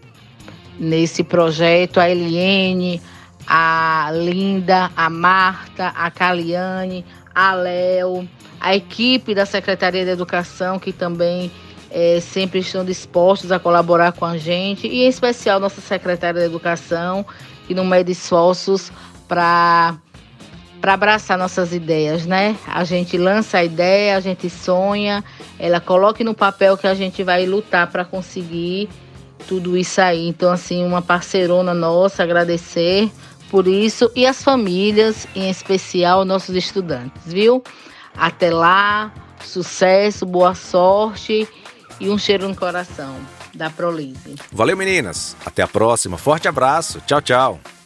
[0.78, 3.00] nesse projeto, a Eliene,
[3.46, 8.28] a Linda, a Marta, a Caliane, a Léo,
[8.60, 11.50] a equipe da Secretaria de Educação, que também
[11.90, 16.46] é, sempre estão dispostos a colaborar com a gente, e em especial nossa secretária de
[16.46, 17.24] Educação,
[17.66, 18.92] que não mede esforços
[19.26, 19.96] para
[20.80, 22.56] para abraçar nossas ideias, né?
[22.66, 25.24] A gente lança a ideia, a gente sonha,
[25.58, 28.88] ela coloque no papel que a gente vai lutar para conseguir
[29.46, 30.28] tudo isso aí.
[30.28, 33.10] Então, assim, uma parceirona nossa, agradecer
[33.50, 37.62] por isso e as famílias, em especial nossos estudantes, viu?
[38.16, 39.12] Até lá,
[39.44, 41.48] sucesso, boa sorte
[42.00, 43.16] e um cheiro no coração
[43.54, 44.36] da Prolise.
[44.52, 45.36] Valeu, meninas.
[45.44, 46.16] Até a próxima.
[46.18, 47.00] Forte abraço.
[47.06, 47.77] Tchau, tchau.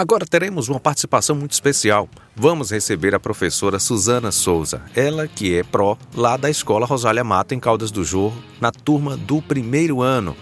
[0.00, 2.08] Agora teremos uma participação muito especial.
[2.34, 7.54] Vamos receber a professora Suzana Souza, ela que é pró lá da Escola Rosália Mata,
[7.54, 10.34] em Caldas do Jorro, na turma do primeiro ano.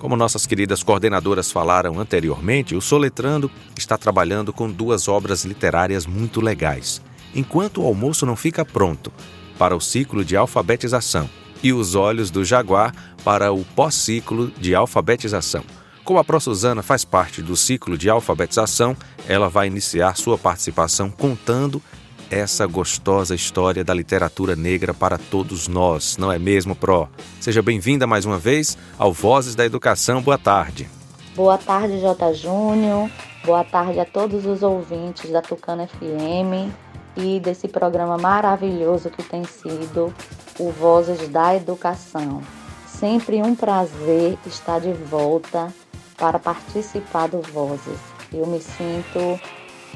[0.00, 3.48] Como nossas queridas coordenadoras falaram anteriormente, o Soletrando
[3.78, 7.00] está trabalhando com duas obras literárias muito legais.
[7.32, 9.12] Enquanto o almoço não fica pronto
[9.56, 11.30] para o ciclo de alfabetização
[11.62, 12.92] e Os Olhos do Jaguar
[13.22, 15.62] para o pós-ciclo de alfabetização.
[16.06, 18.96] Como a Pro Suzana faz parte do ciclo de alfabetização,
[19.28, 21.82] ela vai iniciar sua participação contando
[22.30, 27.08] essa gostosa história da literatura negra para todos nós, não é mesmo, Pro?
[27.40, 30.22] Seja bem-vinda mais uma vez ao Vozes da Educação.
[30.22, 30.88] Boa tarde.
[31.34, 32.34] Boa tarde, J.
[32.34, 33.10] Júnior.
[33.44, 36.70] Boa tarde a todos os ouvintes da Tucana FM
[37.16, 40.14] e desse programa maravilhoso que tem sido
[40.56, 42.42] o Vozes da Educação.
[42.86, 45.74] Sempre um prazer estar de volta
[46.16, 47.98] para participar do Vozes.
[48.32, 49.40] Eu me sinto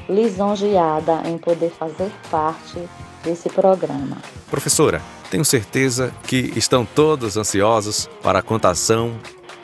[0.09, 2.79] lisonjeada em poder fazer parte
[3.23, 4.17] desse programa.
[4.49, 9.17] Professora, tenho certeza que estão todos ansiosos para a contação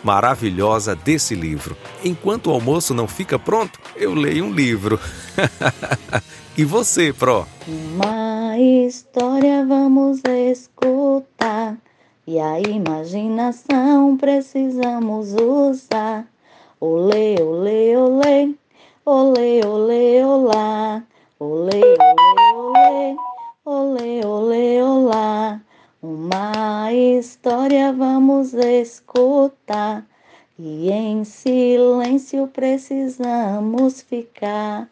[0.03, 1.75] maravilhosa desse livro.
[2.03, 4.99] Enquanto o almoço não fica pronto, eu leio um livro.
[6.57, 7.45] e você, Pro?
[7.67, 11.75] Uma história vamos escutar
[12.25, 16.25] e a imaginação precisamos usar.
[16.79, 18.55] Olê, olê, olê,
[19.03, 21.03] olê, olê, olá.
[21.39, 23.15] Olê, olê, olê,
[23.65, 25.59] olê, olê, olá.
[26.03, 30.05] Uma história vamos escutar
[30.59, 34.87] e em silêncio precisamos ficar.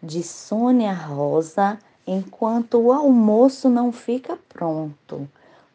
[0.00, 5.28] De Sônia Rosa, enquanto o almoço não fica pronto.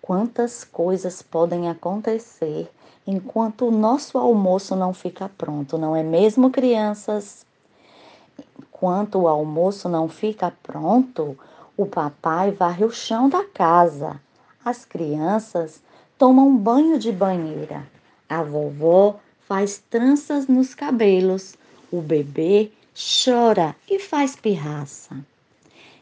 [0.07, 2.71] Quantas coisas podem acontecer
[3.05, 7.45] enquanto o nosso almoço não fica pronto, não é mesmo, crianças?
[8.57, 11.37] Enquanto o almoço não fica pronto,
[11.75, 14.17] o papai varre o chão da casa.
[14.63, 15.81] As crianças
[16.17, 17.85] tomam banho de banheira.
[18.29, 21.55] A vovó faz tranças nos cabelos.
[21.91, 25.17] O bebê chora e faz pirraça.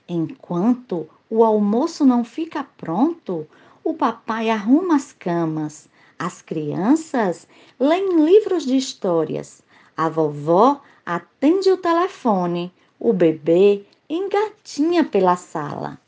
[0.07, 3.47] Enquanto o almoço não fica pronto,
[3.85, 7.47] o papai arruma as camas, as crianças
[7.79, 9.61] leem livros de histórias,
[9.95, 15.99] a vovó atende o telefone, o bebê engatinha pela sala.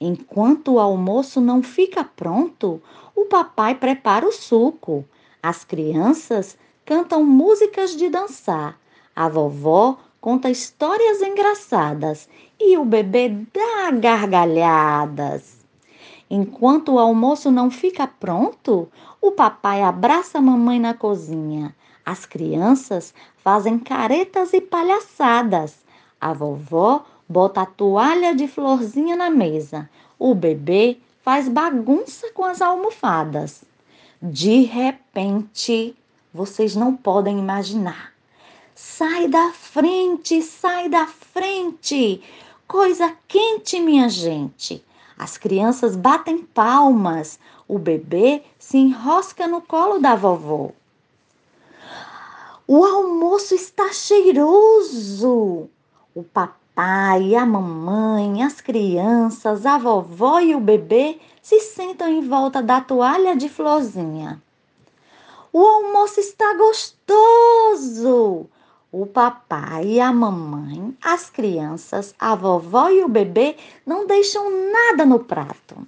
[0.00, 2.80] Enquanto o almoço não fica pronto,
[3.16, 5.04] o papai prepara o suco.
[5.42, 6.56] As crianças
[6.86, 8.78] cantam músicas de dançar.
[9.14, 12.28] A vovó conta histórias engraçadas
[12.60, 15.59] e o bebê dá gargalhadas.
[16.32, 18.88] Enquanto o almoço não fica pronto,
[19.20, 21.74] o papai abraça a mamãe na cozinha.
[22.06, 25.78] As crianças fazem caretas e palhaçadas.
[26.20, 29.90] A vovó bota a toalha de florzinha na mesa.
[30.18, 33.64] O bebê faz bagunça com as almofadas.
[34.22, 35.96] De repente,
[36.32, 38.12] vocês não podem imaginar.
[38.72, 42.22] Sai da frente, sai da frente!
[42.68, 44.84] Coisa quente, minha gente!
[45.20, 50.70] As crianças batem palmas, o bebê se enrosca no colo da vovó.
[52.66, 55.68] O almoço está cheiroso.
[56.14, 62.62] O papai, a mamãe, as crianças, a vovó e o bebê se sentam em volta
[62.62, 64.40] da toalha de florzinha.
[65.52, 68.46] O almoço está gostoso.
[68.92, 75.06] O papai e a mamãe, as crianças, a vovó e o bebê não deixam nada
[75.06, 75.86] no prato.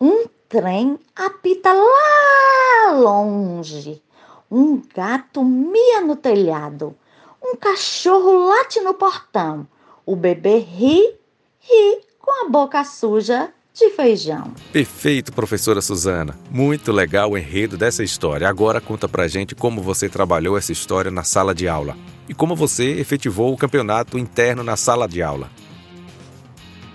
[0.00, 4.02] Um trem apita lá longe.
[4.50, 6.96] Um gato mia no telhado.
[7.42, 9.68] Um cachorro late no portão.
[10.06, 11.18] O bebê ri,
[11.60, 14.54] ri com a boca suja de feijão.
[14.72, 16.38] Perfeito, professora Suzana.
[16.48, 18.48] Muito legal o enredo dessa história.
[18.48, 21.96] Agora conta pra gente como você trabalhou essa história na sala de aula
[22.28, 25.50] e como você efetivou o campeonato interno na sala de aula.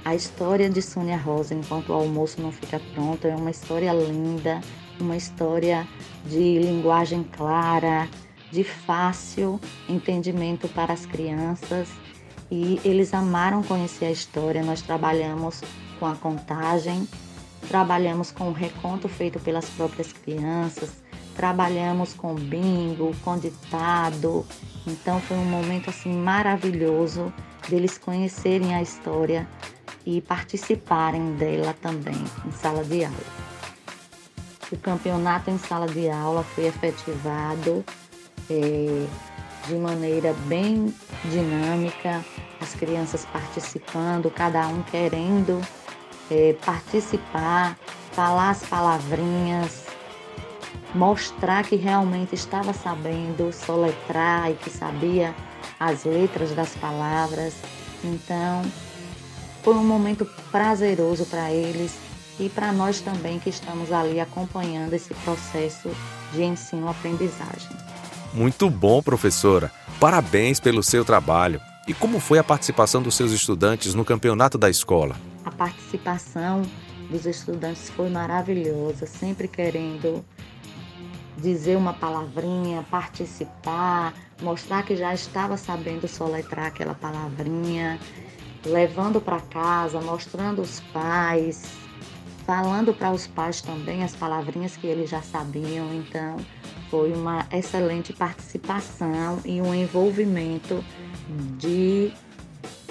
[0.05, 4.61] A história de Sônia Rosa, enquanto o almoço não fica pronto, é uma história linda,
[4.99, 5.85] uma história
[6.25, 8.07] de linguagem clara,
[8.51, 9.59] de fácil
[9.89, 11.89] entendimento para as crianças.
[12.49, 14.63] E eles amaram conhecer a história.
[14.63, 15.61] Nós trabalhamos
[15.99, 17.07] com a contagem,
[17.67, 21.03] trabalhamos com o reconto feito pelas próprias crianças,
[21.35, 24.45] trabalhamos com bingo, com ditado.
[24.87, 27.31] Então foi um momento assim maravilhoso
[27.67, 29.47] deles conhecerem a história
[30.05, 33.17] e participarem dela também em sala de aula.
[34.71, 37.83] o campeonato em sala de aula foi efetivado
[38.49, 39.05] é,
[39.67, 40.93] de maneira bem
[41.25, 42.23] dinâmica,
[42.59, 45.61] as crianças participando, cada um querendo
[46.29, 47.77] é, participar,
[48.11, 49.85] falar as palavrinhas,
[50.93, 55.35] mostrar que realmente estava sabendo soletrar e que sabia
[55.79, 57.53] as letras das palavras.
[58.03, 58.63] Então,
[59.63, 61.93] foi um momento prazeroso para eles
[62.39, 65.89] e para nós também que estamos ali acompanhando esse processo
[66.31, 67.69] de ensino-aprendizagem.
[68.33, 69.71] Muito bom, professora.
[69.99, 71.59] Parabéns pelo seu trabalho.
[71.87, 75.15] E como foi a participação dos seus estudantes no campeonato da escola?
[75.59, 76.61] Participação
[77.09, 80.23] dos estudantes foi maravilhosa, sempre querendo
[81.37, 87.99] dizer uma palavrinha, participar, mostrar que já estava sabendo soletrar aquela palavrinha,
[88.65, 91.65] levando para casa, mostrando os pais,
[92.45, 95.93] falando para os pais também as palavrinhas que eles já sabiam.
[95.93, 96.37] Então,
[96.89, 100.81] foi uma excelente participação e um envolvimento
[101.57, 102.13] de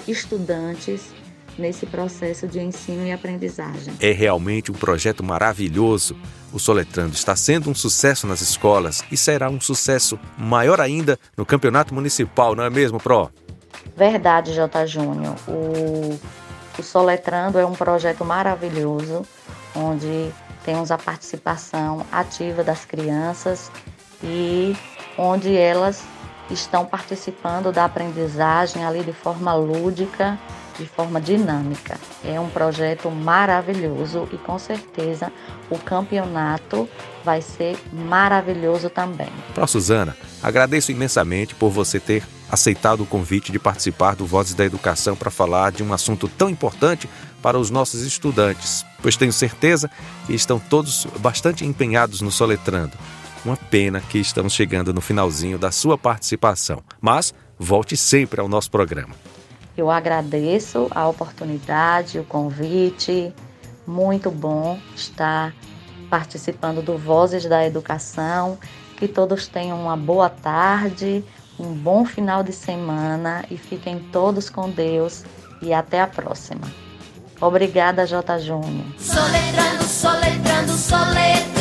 [0.07, 1.11] estudantes
[1.59, 3.93] nesse processo de ensino e aprendizagem.
[3.99, 6.15] É realmente um projeto maravilhoso.
[6.51, 11.45] O Soletrando está sendo um sucesso nas escolas e será um sucesso maior ainda no
[11.45, 13.29] campeonato municipal, não é mesmo, Pro?
[13.95, 14.87] Verdade, J.
[14.87, 15.35] Júnior.
[15.47, 16.19] O,
[16.79, 19.23] o Soletrando é um projeto maravilhoso,
[19.75, 20.31] onde
[20.63, 23.71] temos a participação ativa das crianças
[24.23, 24.75] e
[25.17, 26.03] onde elas
[26.49, 30.39] estão participando da aprendizagem ali de forma lúdica
[30.79, 31.99] de forma dinâmica.
[32.23, 35.31] É um projeto maravilhoso e com certeza
[35.69, 36.87] o campeonato
[37.23, 39.29] vai ser maravilhoso também.
[39.53, 44.65] Para Suzana, agradeço imensamente por você ter aceitado o convite de participar do Vozes da
[44.65, 47.07] Educação para falar de um assunto tão importante
[47.41, 49.89] para os nossos estudantes, pois tenho certeza
[50.25, 52.97] que estão todos bastante empenhados no Soletrando.
[53.45, 58.69] Uma pena que estamos chegando no finalzinho da sua participação, mas volte sempre ao nosso
[58.71, 59.15] programa.
[59.79, 63.33] Eu agradeço a oportunidade, o convite.
[63.87, 65.55] Muito bom estar
[66.09, 68.57] participando do Vozes da Educação.
[68.97, 71.23] Que todos tenham uma boa tarde,
[71.57, 75.23] um bom final de semana e fiquem todos com Deus
[75.61, 76.67] e até a próxima.
[77.39, 78.37] Obrigada, J.
[78.39, 78.85] Júnior.
[78.97, 81.58] Soletrando, soletrando, soletrando,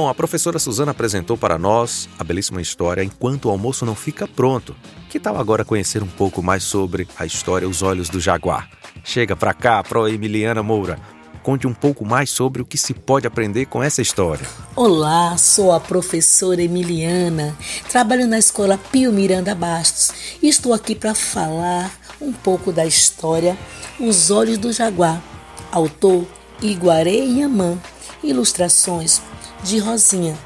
[0.00, 4.26] Bom, a professora Suzana apresentou para nós a belíssima história Enquanto o Almoço Não Fica
[4.26, 4.74] Pronto.
[5.10, 8.70] Que tal agora conhecer um pouco mais sobre a história Os Olhos do Jaguar?
[9.04, 10.98] Chega pra cá, Pro Emiliana Moura.
[11.42, 14.46] Conte um pouco mais sobre o que se pode aprender com essa história.
[14.74, 17.54] Olá, sou a professora Emiliana,
[17.90, 23.54] trabalho na escola Pio Miranda Bastos e estou aqui para falar um pouco da história
[24.00, 25.22] Os Olhos do Jaguar,
[25.70, 26.24] autor
[26.62, 27.78] Iguaré Yaman,
[28.24, 29.20] ilustrações
[29.62, 30.38] de Rosinha.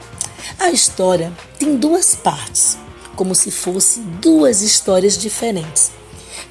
[0.58, 2.76] A história tem duas partes,
[3.16, 5.90] como se fossem duas histórias diferentes.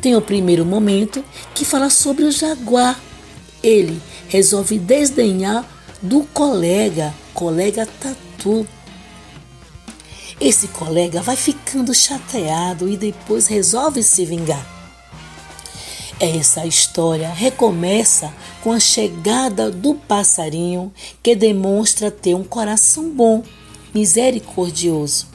[0.01, 2.99] Tem o primeiro momento que fala sobre o jaguar.
[3.61, 5.65] Ele resolve desdenhar
[6.01, 8.67] do colega, colega Tatu.
[10.41, 14.82] Esse colega vai ficando chateado e depois resolve se vingar.
[16.19, 23.43] Essa história recomeça com a chegada do passarinho que demonstra ter um coração bom,
[23.93, 25.27] misericordioso.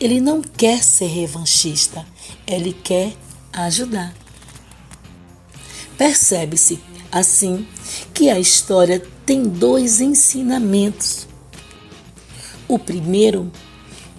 [0.00, 2.04] Ele não quer ser revanchista,
[2.46, 3.14] ele quer
[3.52, 4.14] ajudar.
[5.96, 6.80] Percebe-se,
[7.12, 7.66] assim,
[8.12, 11.28] que a história tem dois ensinamentos.
[12.66, 13.52] O primeiro,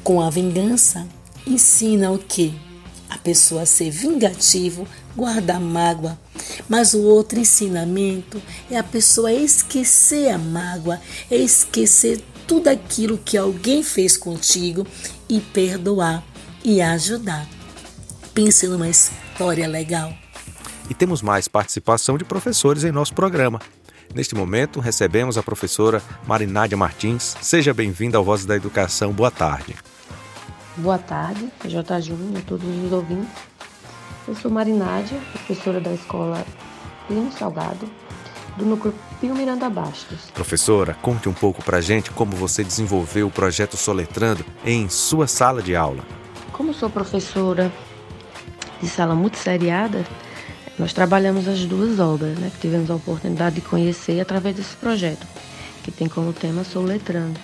[0.04, 1.06] com a vingança,
[1.46, 2.54] ensina o que?
[3.10, 6.18] A pessoa ser vingativo, guardar mágoa.
[6.68, 11.00] Mas o outro ensinamento é a pessoa esquecer a mágoa,
[11.30, 14.86] é esquecer tudo aquilo que alguém fez contigo
[15.28, 16.24] e perdoar
[16.64, 17.48] e ajudar.
[18.34, 20.14] Pense numa história legal.
[20.90, 23.60] E temos mais participação de professores em nosso programa.
[24.14, 27.36] Neste momento, recebemos a professora Marinádia Martins.
[27.42, 29.12] Seja bem-vinda ao Voz da Educação.
[29.12, 29.76] Boa tarde.
[30.78, 32.02] Boa tarde, J.
[32.02, 33.55] Júnior, todos os ouvintes.
[34.28, 36.44] Eu sou Marinádia, professora da escola
[37.08, 37.88] Plínio Salgado,
[38.58, 40.32] do núcleo Pio Miranda Bastos.
[40.34, 45.62] Professora, conte um pouco pra gente como você desenvolveu o projeto Soletrando em sua sala
[45.62, 46.04] de aula.
[46.52, 47.72] Como sou professora
[48.82, 50.04] de sala multisseriada,
[50.80, 55.28] nós trabalhamos as duas obras, né, que tivemos a oportunidade de conhecer através desse projeto,
[55.84, 57.40] que tem como tema Soletrando.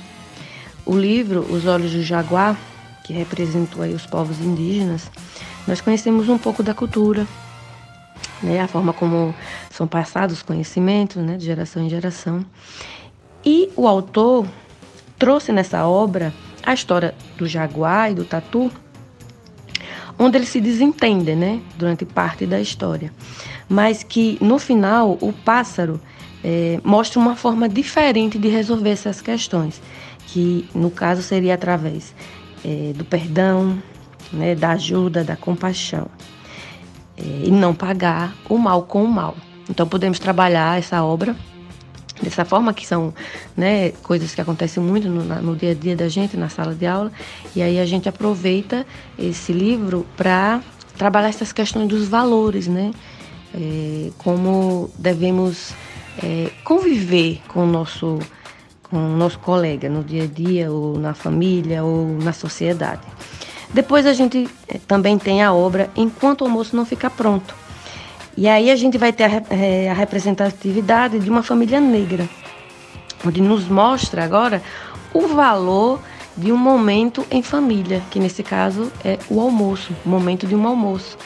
[0.84, 2.58] O livro Os Olhos do Jaguar
[3.04, 5.10] que representou aí os povos indígenas,
[5.68, 7.28] nós conhecemos um pouco da cultura,
[8.42, 9.34] né, a forma como
[9.70, 12.46] são passados os conhecimentos, né, de geração em geração.
[13.46, 14.46] E o autor
[15.18, 16.34] trouxe nessa obra
[16.64, 18.72] a história do jaguar e do tatu,
[20.18, 23.12] onde eles se desentendem, né, durante parte da história,
[23.68, 26.00] mas que no final o pássaro
[26.44, 29.82] é, mostra uma forma diferente de resolver essas questões,
[30.28, 32.14] que no caso seria através
[32.64, 33.82] é, do perdão,
[34.32, 36.08] né, da ajuda, da compaixão,
[37.18, 39.36] é, e não pagar o mal com o mal.
[39.70, 41.36] Então podemos trabalhar essa obra
[42.22, 43.14] dessa forma, que são
[43.58, 46.86] né, coisas que acontecem muito no, no, dia a dia da gente, na sala de
[46.86, 47.12] aula,
[47.56, 48.86] e aí a gente aproveita
[49.18, 50.62] esse livro para
[50.98, 52.92] trabalhar essas questões dos valores, né?
[53.54, 55.74] É, como devemos
[56.24, 58.20] é, conviver com o nosso
[58.84, 63.02] com o nosso colega no dia a dia ou na família ou na sociedade.
[63.74, 67.56] Depois a gente é, também tem a obra Enquanto o almoço não fica pronto,
[68.36, 72.28] e aí a gente vai ter a, é, a representatividade de uma família negra,
[73.26, 74.62] onde nos mostra agora
[75.14, 76.00] o valor
[76.36, 80.66] de um momento em família, que nesse caso é o almoço, o momento de um
[80.66, 81.18] almoço,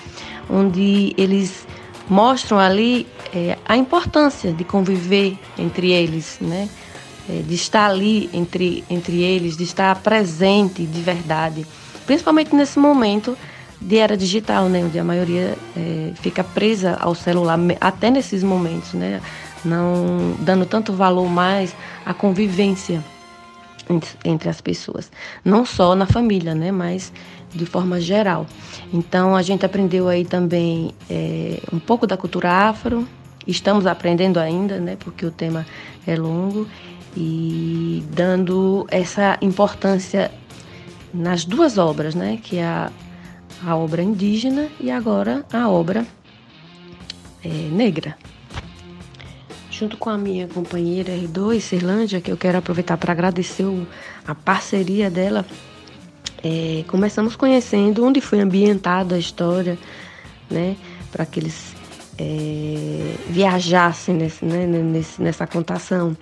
[0.50, 1.68] onde eles
[2.10, 6.70] mostram ali é, a importância de conviver entre eles, né?
[7.28, 11.66] É, de estar ali entre, entre eles, de estar presente de verdade,
[12.06, 13.38] principalmente nesse momento
[13.82, 14.84] de era digital, né?
[14.84, 19.22] Onde a maioria é, fica presa ao celular, até nesses momentos, né?
[19.64, 21.76] Não dando tanto valor mais
[22.06, 23.03] à convivência
[24.24, 25.12] entre as pessoas.
[25.43, 26.72] Não só na família, né?
[26.72, 27.12] Mas
[27.53, 28.45] de forma geral.
[28.93, 33.08] Então a gente aprendeu aí também é, um pouco da cultura afro.
[33.47, 34.97] Estamos aprendendo ainda, né?
[34.99, 35.66] Porque o tema
[36.06, 36.68] é longo
[37.16, 40.32] e dando essa importância
[41.16, 42.39] nas duas obras, né?
[42.43, 42.91] Que é a
[43.63, 46.05] a obra indígena e agora a obra
[47.43, 48.18] é, negra.
[49.70, 53.66] Junto com a minha companheira R2, Cirlândia, que eu quero aproveitar para agradecer
[54.26, 55.45] a parceria dela,
[56.43, 59.78] é, começamos conhecendo onde foi ambientada a história,
[60.49, 60.78] né,
[61.11, 61.76] para que eles
[62.18, 66.16] é, viajassem nesse, né, nesse, nessa contação.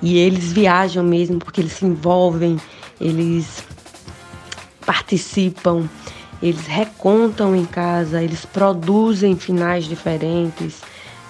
[0.00, 2.58] E eles viajam mesmo porque eles se envolvem,
[3.00, 3.62] eles
[4.84, 5.88] participam,
[6.42, 10.80] eles recontam em casa, eles produzem finais diferentes,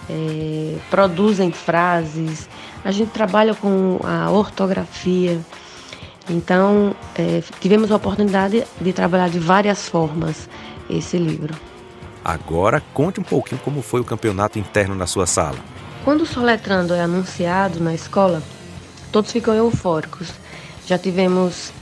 [0.09, 2.49] é, produzem frases.
[2.85, 5.39] A gente trabalha com a ortografia.
[6.31, 10.49] Então, é, tivemos a oportunidade de trabalhar de várias formas
[10.89, 11.55] esse livro.
[12.25, 15.59] Agora, conte um pouquinho como foi o campeonato interno na sua sala.
[16.05, 18.43] Quando o Soletrando é anunciado na escola,
[19.11, 20.33] todos ficam eufóricos.
[20.87, 21.73] Já tivemos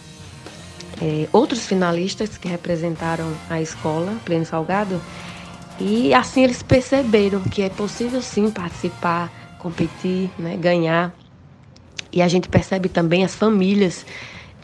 [1.00, 5.00] é, outros finalistas que representaram a escola, Pleno Salgado,
[5.78, 11.14] e assim eles perceberam que é possível sim participar, competir, né, ganhar.
[12.12, 14.04] E a gente percebe também as famílias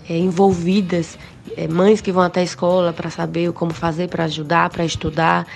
[0.08, 1.18] é, envolvidas,
[1.56, 5.46] é, mães que vão até a escola para saber como fazer para ajudar, para estudar.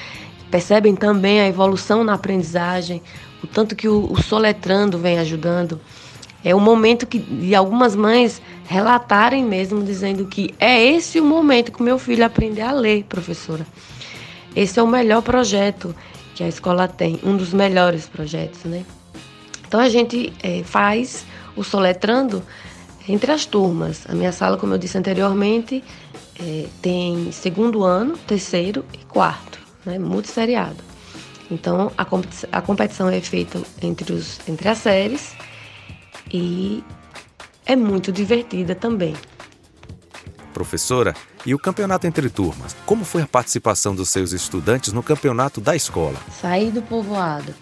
[0.51, 3.03] Percebem também a evolução na aprendizagem,
[3.43, 5.79] o tanto que o, o soletrando vem ajudando.
[6.45, 11.73] É o momento que de algumas mães relatarem mesmo, dizendo que é esse o momento
[11.73, 13.67] que meu filho aprender a ler, professora.
[14.55, 15.95] Esse é o melhor projeto
[16.35, 18.85] que a escola tem, um dos melhores projetos, né?
[19.67, 21.25] Então a gente é, faz
[21.55, 22.43] o soletrando
[23.09, 24.05] entre as turmas.
[24.09, 25.85] A minha sala, como eu disse anteriormente,
[26.41, 29.99] é, tem segundo ano, terceiro e quarto, né?
[29.99, 30.83] Multisseriado.
[31.51, 32.07] Então a,
[32.53, 35.35] a competição é feita entre, os, entre as séries
[36.33, 36.85] e
[37.67, 39.15] é muito divertida também.
[40.53, 41.15] Professora,
[41.47, 42.77] e o campeonato entre turmas?
[42.85, 46.17] Como foi a participação dos seus estudantes no campeonato da escola?
[46.41, 47.55] Sair do povoado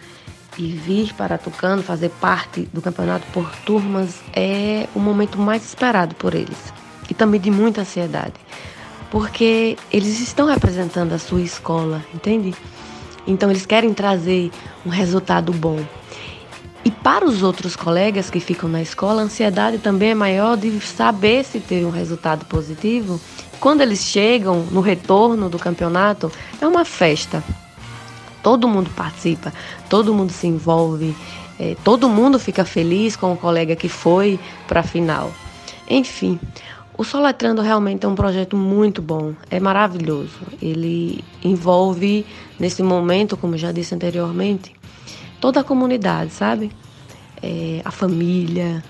[0.56, 6.14] e vir para Tucano fazer parte do campeonato por turmas é o momento mais esperado
[6.16, 6.72] por eles
[7.08, 8.34] e também de muita ansiedade,
[9.10, 12.54] porque eles estão representando a sua escola, entende?
[13.26, 14.50] Então eles querem trazer
[14.84, 15.78] um resultado bom.
[16.88, 20.80] E para os outros colegas que ficam na escola, a ansiedade também é maior de
[20.80, 23.20] saber se ter um resultado positivo.
[23.60, 27.44] Quando eles chegam no retorno do campeonato, é uma festa.
[28.42, 29.52] Todo mundo participa,
[29.90, 31.14] todo mundo se envolve,
[31.60, 35.30] é, todo mundo fica feliz com o colega que foi para a final.
[35.90, 36.40] Enfim,
[36.96, 40.40] o Soletrando realmente é um projeto muito bom, é maravilhoso.
[40.62, 42.24] Ele envolve,
[42.58, 44.77] nesse momento, como já disse anteriormente,
[45.40, 46.70] toda a comunidade, sabe?
[47.42, 48.82] É, a família,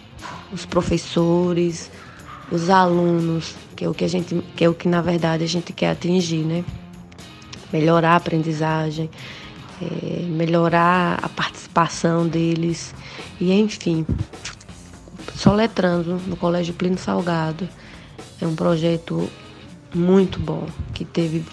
[0.53, 1.91] os professores,
[2.51, 5.47] os alunos, que é o que a gente, que é o que na verdade a
[5.47, 6.65] gente quer atingir, né?
[7.73, 9.11] Melhorar a aprendizagem,
[9.83, 12.95] é, melhorar a participação deles
[13.41, 14.07] e enfim,
[15.35, 17.69] soletrando no Colégio Plínio Salgado
[18.41, 19.29] é um projeto
[19.95, 21.45] muito bom que teve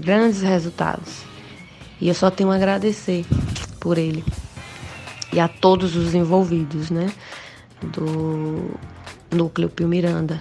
[0.00, 1.25] grandes resultados
[2.00, 3.24] e eu só tenho a agradecer
[3.80, 4.24] por ele
[5.32, 7.12] e a todos os envolvidos, né?
[7.82, 8.70] Do
[9.30, 10.40] Núcleo Pio Miranda.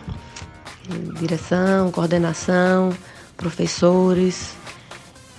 [1.20, 2.94] Direção, coordenação,
[3.36, 4.56] professores,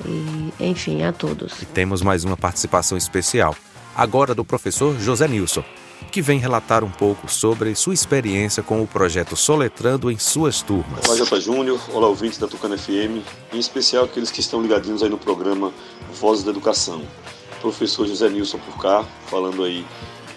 [0.04, 1.54] e, enfim, a todos.
[1.72, 3.54] Temos mais uma participação especial,
[3.94, 5.64] agora do professor José Nilson,
[6.10, 11.06] que vem relatar um pouco sobre sua experiência com o projeto Soletrando em suas turmas.
[11.06, 13.22] Olá, Jota Júnior, olá ouvintes da Tucana FM,
[13.52, 15.72] em especial aqueles que estão ligadinhos aí no programa
[16.20, 17.02] Vozes da Educação.
[17.60, 19.84] Professor José Nilson por cá, falando aí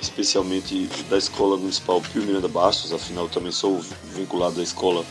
[0.01, 3.82] especialmente da Escola Municipal Pio Miranda Bastos, afinal também sou
[4.14, 5.05] vinculado à escola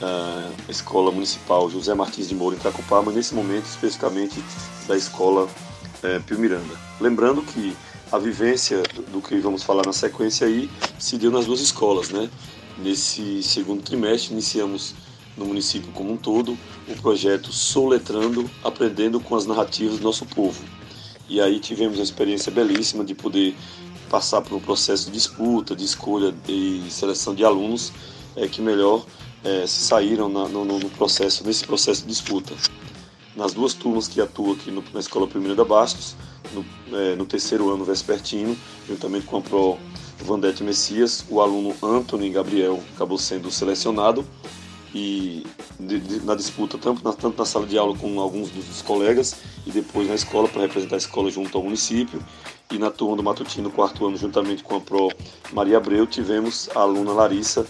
[0.00, 4.42] uh, Escola Municipal José Martins de Moura em Tracupá, mas nesse momento especificamente
[4.86, 6.74] da Escola uh, Pio Miranda.
[7.00, 7.76] Lembrando que
[8.16, 12.30] a vivência do que vamos falar na sequência aí se deu nas duas escolas, né?
[12.78, 14.94] Nesse segundo trimestre iniciamos
[15.36, 16.56] no município como um todo
[16.88, 20.64] o projeto Soletrando, aprendendo com as narrativas do nosso povo.
[21.28, 23.54] E aí tivemos uma experiência belíssima de poder
[24.08, 27.92] passar por um processo de disputa, de escolha e seleção de alunos
[28.34, 29.04] é, que melhor
[29.44, 32.54] é, se saíram na, no, no, processo, nesse processo de disputa.
[33.36, 36.16] Nas duas turmas que atuam aqui no, na Escola Primeira da Bastos,
[36.52, 36.64] no,
[36.96, 38.56] é, no, terceiro ano vespertino,
[38.88, 39.78] juntamente com a Pro
[40.24, 44.24] Vandete Messias, o aluno Anthony Gabriel acabou sendo selecionado
[44.94, 45.44] e
[45.78, 49.36] de, de, na disputa tanto na, tanto na sala de aula com alguns dos colegas
[49.66, 52.22] e depois na escola para representar a escola junto ao município.
[52.72, 55.12] E na turma do matutino quarto ano juntamente com a Pro
[55.52, 57.66] Maria Abreu tivemos a aluna Larissa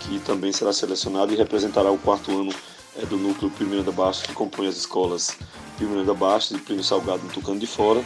[0.00, 2.52] que também será selecionada e representará o quarto ano
[2.96, 5.36] é, do núcleo Primeiro da Baixo que compõe as escolas
[5.76, 8.02] Primeiro da Baixo e Prêmio Salgado no Tucano de Fora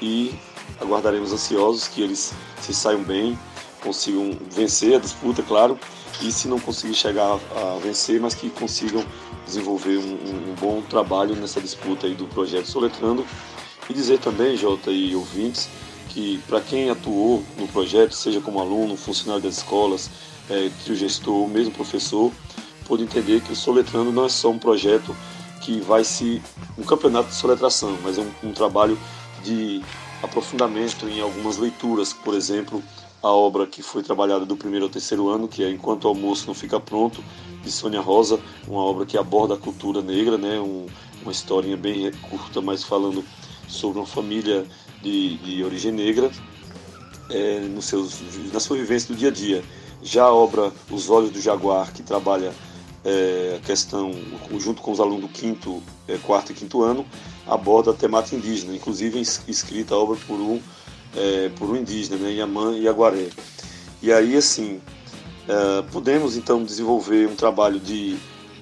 [0.00, 0.34] e
[0.80, 3.38] aguardaremos ansiosos que eles se saiam bem
[3.80, 5.78] consigam vencer a disputa, claro,
[6.22, 9.04] e se não conseguir chegar a vencer, mas que consigam
[9.46, 13.24] desenvolver um, um bom trabalho nessa disputa aí do projeto Soletrando.
[13.88, 15.68] E dizer também, Jota e ouvintes,
[16.08, 20.10] que para quem atuou no projeto, seja como aluno, funcionário das escolas,
[20.50, 22.32] é, trio gestor mesmo professor,
[22.88, 25.14] pode entender que o Soletrando não é só um projeto
[25.60, 26.42] que vai se.
[26.78, 28.98] um campeonato de soletração, mas é um, um trabalho
[29.44, 29.82] de
[30.22, 32.82] aprofundamento em algumas leituras, por exemplo,
[33.22, 36.46] a obra que foi trabalhada do primeiro ao terceiro ano, que é Enquanto o Almoço
[36.46, 37.22] Não Fica Pronto,
[37.62, 40.58] de Sônia Rosa, uma obra que aborda a cultura negra, né?
[40.58, 40.86] Um,
[41.22, 43.24] uma historinha bem curta, mas falando
[43.66, 44.64] sobre uma família
[45.02, 46.30] de, de origem negra
[47.28, 48.20] é, nos seus,
[48.52, 49.64] na sua vivência do dia a dia.
[50.02, 52.54] Já a obra Os Olhos do Jaguar, que trabalha
[53.08, 54.12] é, a questão,
[54.58, 57.06] junto com os alunos do quinto, é, quarto e quinto ano,
[57.46, 60.60] aborda a temática indígena, inclusive escrita a obra por um
[61.16, 63.30] é, por um indígena, né, e Aguaré.
[64.02, 64.78] E aí, assim,
[65.48, 68.18] é, podemos então desenvolver um trabalho de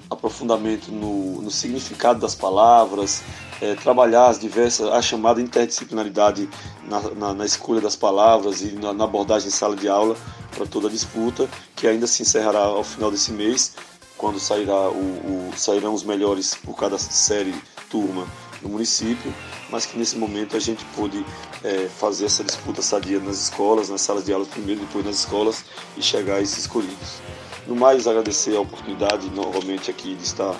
[0.09, 3.21] aprofundamento no, no significado das palavras,
[3.61, 6.49] é, trabalhar as diversas, a chamada interdisciplinaridade
[6.87, 10.15] na, na, na escolha das palavras e na, na, abordagem em sala de aula
[10.55, 13.75] para toda a disputa, que ainda se encerrará ao final desse mês,
[14.17, 17.53] quando sairá o, o, sairão os melhores por cada série,
[17.89, 18.27] turma
[18.61, 19.33] no município,
[19.69, 21.23] mas que nesse momento a gente pôde
[21.63, 25.65] é, fazer essa disputa sadia nas escolas, nas salas de aula primeiro, depois nas escolas
[25.95, 27.21] e chegar a esses escolhidos.
[27.67, 30.55] No mais, agradecer a oportunidade novamente aqui de estar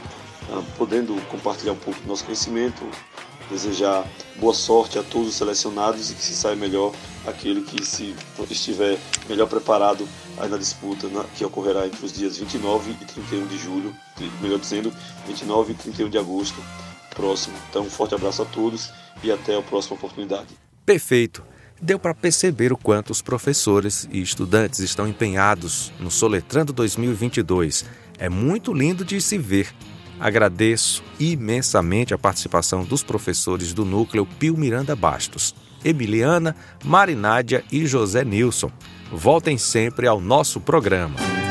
[0.51, 2.83] ah, podendo compartilhar um pouco do nosso conhecimento,
[3.49, 6.93] desejar boa sorte a todos os selecionados e que se saia melhor
[7.25, 8.15] aquele que se
[8.49, 13.47] estiver melhor preparado aí na disputa na, que ocorrerá entre os dias 29 e 31
[13.47, 13.95] de julho,
[14.41, 14.93] melhor dizendo,
[15.27, 16.61] 29 e 31 de agosto
[17.15, 17.57] próximo.
[17.69, 18.91] Então, um forte abraço a todos
[19.23, 20.47] e até a próxima oportunidade.
[20.85, 21.43] Perfeito.
[21.79, 27.85] Deu para perceber o quanto os professores e estudantes estão empenhados no Soletrando 2022.
[28.17, 29.71] É muito lindo de se ver.
[30.19, 35.53] Agradeço imensamente a participação dos professores do núcleo Pio Miranda Bastos,
[35.83, 38.71] Emiliana, Marinádia e José Nilson.
[39.11, 41.46] Voltem sempre ao nosso programa.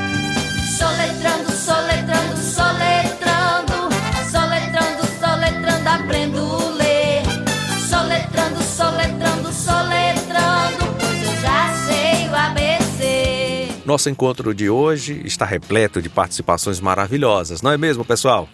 [13.97, 18.47] Nosso encontro de hoje está repleto de participações maravilhosas, não é mesmo, pessoal?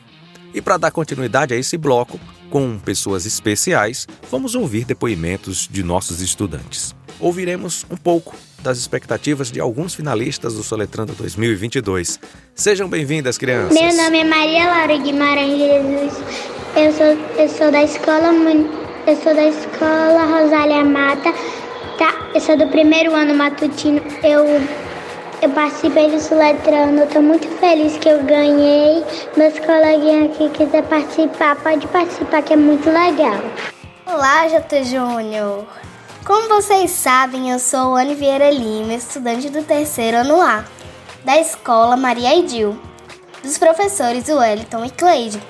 [0.55, 2.17] E para dar continuidade a esse bloco,
[2.49, 6.95] com pessoas especiais, vamos ouvir depoimentos de nossos estudantes.
[7.19, 12.21] Ouviremos um pouco das expectativas de alguns finalistas do Soletrando 2022.
[12.55, 13.77] Sejam bem-vindas, crianças.
[13.77, 16.23] Meu nome é Maria Laura Guimarães Jesus.
[16.77, 18.29] Eu sou, eu sou da escola
[19.09, 21.33] eu sou da escola Rosália Mata.
[21.99, 22.31] Tá?
[22.33, 24.01] Eu sou do primeiro ano matutino.
[24.23, 24.82] Eu
[25.43, 29.05] eu participei do Soletrando, eu tô muito feliz que eu ganhei.
[29.37, 33.41] Meus coleguinhas aqui quiser participar, pode participar que é muito legal.
[34.07, 34.85] Olá, J.
[34.85, 35.67] Júnior.
[36.25, 40.65] Como vocês sabem, eu sou Anne Vieira Lima, estudante do terceiro ano A,
[41.25, 42.79] da escola Maria Idil,
[43.43, 45.43] dos professores Wellington e Cleide.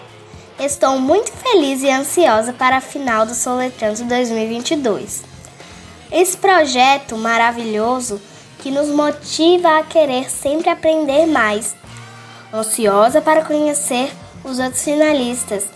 [0.59, 5.23] Estou muito feliz e ansiosa para a final do Soletrando 2022.
[6.11, 8.32] Esse projeto maravilhoso
[8.63, 11.75] que nos motiva a querer sempre aprender mais.
[12.55, 14.13] Ansiosa para conhecer
[14.45, 15.67] os outros finalistas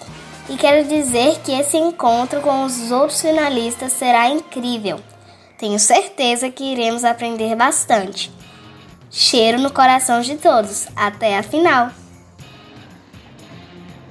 [0.49, 5.01] e quero dizer que esse encontro com os outros finalistas será incrível.
[5.59, 8.31] Tenho certeza que iremos aprender bastante.
[9.11, 10.87] Cheiro no coração de todos.
[10.95, 11.91] Até a final!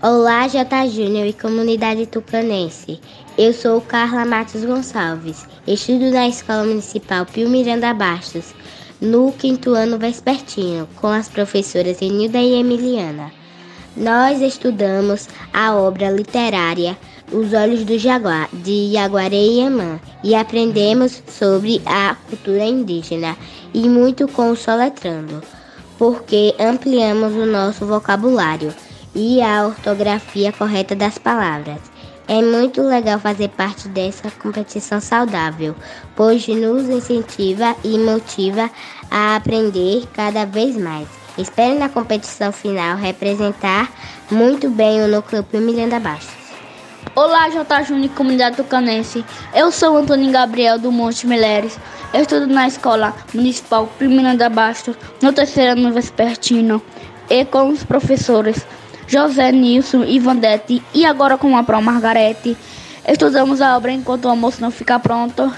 [0.02, 0.88] Olá, J.
[0.90, 3.00] Júnior e comunidade tucanense.
[3.38, 5.46] Eu sou Carla Matos Gonçalves.
[5.68, 8.56] Estudo na Escola Municipal Pio Miranda Bastos,
[9.02, 13.34] no quinto ano vespertino, com as professoras Enilda e Emiliana.
[13.98, 16.98] Nós estudamos a obra literária
[17.30, 23.36] Os Olhos do Jaguar, de Yaguaré Yamã, e aprendemos sobre a cultura indígena
[23.74, 25.44] e muito com o Soletrando,
[25.98, 28.74] porque ampliamos o nosso vocabulário
[29.14, 31.95] e a ortografia correta das palavras.
[32.28, 35.76] É muito legal fazer parte dessa competição saudável,
[36.16, 38.68] pois nos incentiva e motiva
[39.12, 41.08] a aprender cada vez mais.
[41.38, 43.92] Espero na competição final representar
[44.32, 46.34] muito bem o Núcleo Miranda Bastos.
[47.14, 47.84] Olá, J.
[47.84, 49.24] Júnior Comunidade Tucanense.
[49.54, 51.78] Eu sou Antônio Gabriel do Monte Mileres.
[52.12, 56.82] Eu estudo na Escola Municipal Miranda Bastos, no terceiro ano vespertino,
[57.30, 58.66] e com os professores
[59.08, 62.58] José Nilson e Vandete, e agora com a Pro Margarete.
[63.08, 65.54] Estudamos a obra enquanto o almoço não fica pronto.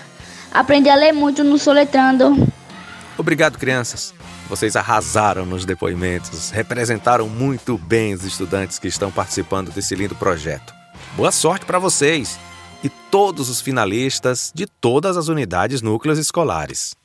[0.52, 2.48] Aprendi a ler muito no Soletrando.
[3.18, 4.14] Obrigado, crianças.
[4.50, 10.74] Vocês arrasaram nos depoimentos, representaram muito bem os estudantes que estão participando desse lindo projeto.
[11.16, 12.40] Boa sorte para vocês
[12.84, 16.97] e todos os finalistas de todas as unidades núcleos escolares.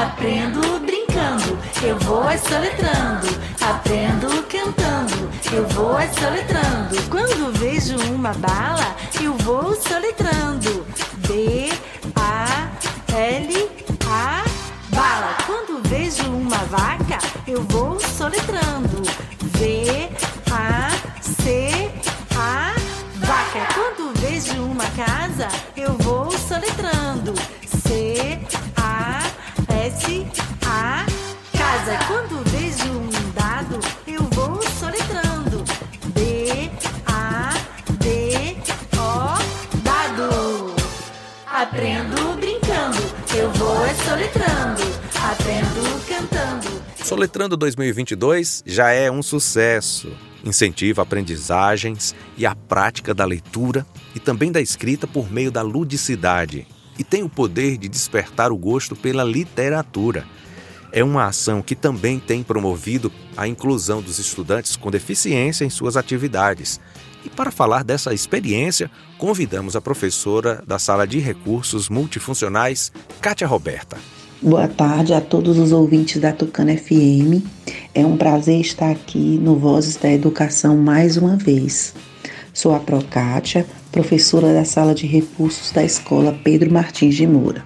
[0.00, 3.26] Aprendo brincando, eu vou soletrando.
[3.60, 7.02] Aprendo cantando, eu vou soletrando.
[7.10, 10.86] Quando vejo uma bala, eu vou soletrando.
[11.26, 11.72] B,
[12.14, 12.68] A,
[13.12, 13.70] L,
[14.08, 14.44] A,
[14.94, 15.36] bala.
[15.44, 19.02] Quando vejo uma vaca, eu vou soletrando.
[19.40, 20.08] V,
[20.52, 20.90] A,
[21.20, 21.90] C,
[22.36, 22.72] A,
[23.16, 23.74] vaca.
[23.74, 27.34] Quando vejo uma casa, eu vou soletrando.
[27.66, 28.67] C, A,
[43.58, 44.82] vou é soletrando.
[45.20, 46.82] Aprendo cantando.
[47.04, 50.10] Soletrando 2022 já é um sucesso.
[50.44, 53.84] Incentiva aprendizagens e a prática da leitura
[54.14, 56.66] e também da escrita por meio da ludicidade
[56.98, 60.24] e tem o poder de despertar o gosto pela literatura.
[60.90, 65.96] É uma ação que também tem promovido a inclusão dos estudantes com deficiência em suas
[65.96, 66.80] atividades.
[67.24, 73.96] E para falar dessa experiência, convidamos a professora da Sala de Recursos Multifuncionais, Kátia Roberta.
[74.40, 77.42] Boa tarde a todos os ouvintes da Tucana FM.
[77.92, 81.92] É um prazer estar aqui no Vozes da Educação mais uma vez.
[82.54, 87.64] Sou a Procátia, professora da Sala de Recursos da Escola Pedro Martins de Moura.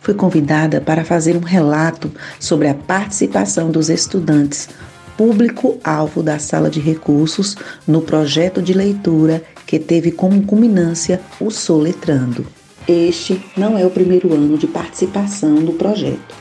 [0.00, 4.68] Fui convidada para fazer um relato sobre a participação dos estudantes,
[5.16, 7.56] público-alvo da Sala de Recursos,
[7.86, 12.46] no projeto de leitura que teve como culminância o Soletrando.
[12.86, 16.34] Este não é o primeiro ano de participação do projeto.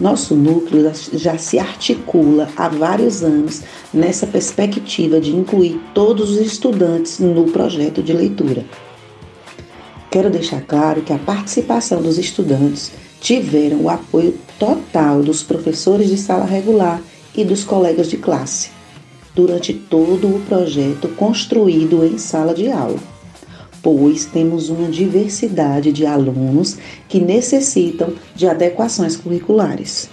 [0.00, 3.60] Nosso núcleo já se articula há vários anos
[3.92, 8.64] nessa perspectiva de incluir todos os estudantes no projeto de leitura.
[10.10, 16.16] Quero deixar claro que a participação dos estudantes tiveram o apoio total dos professores de
[16.16, 17.00] sala regular
[17.34, 18.70] e dos colegas de classe
[19.34, 22.98] durante todo o projeto construído em sala de aula,
[23.82, 26.76] pois temos uma diversidade de alunos
[27.08, 30.10] que necessitam de adequações curriculares.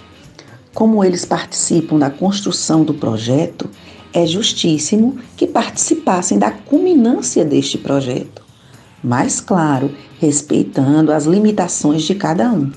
[0.74, 3.68] Como eles participam da construção do projeto,
[4.12, 8.42] é justíssimo que participassem da culminância deste projeto.
[9.02, 9.90] Mas, claro,
[10.20, 12.72] respeitando as limitações de cada um.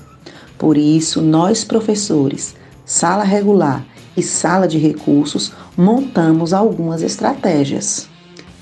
[0.58, 3.84] Por isso, nós, professores, sala regular
[4.16, 8.08] e sala de recursos, montamos algumas estratégias.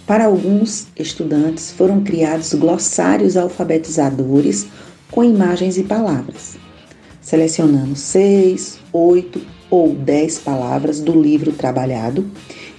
[0.06, 4.66] Para alguns estudantes, foram criados glossários alfabetizadores
[5.10, 6.56] com imagens e palavras.
[7.20, 9.40] Selecionamos seis, oito
[9.70, 12.28] ou dez palavras do livro trabalhado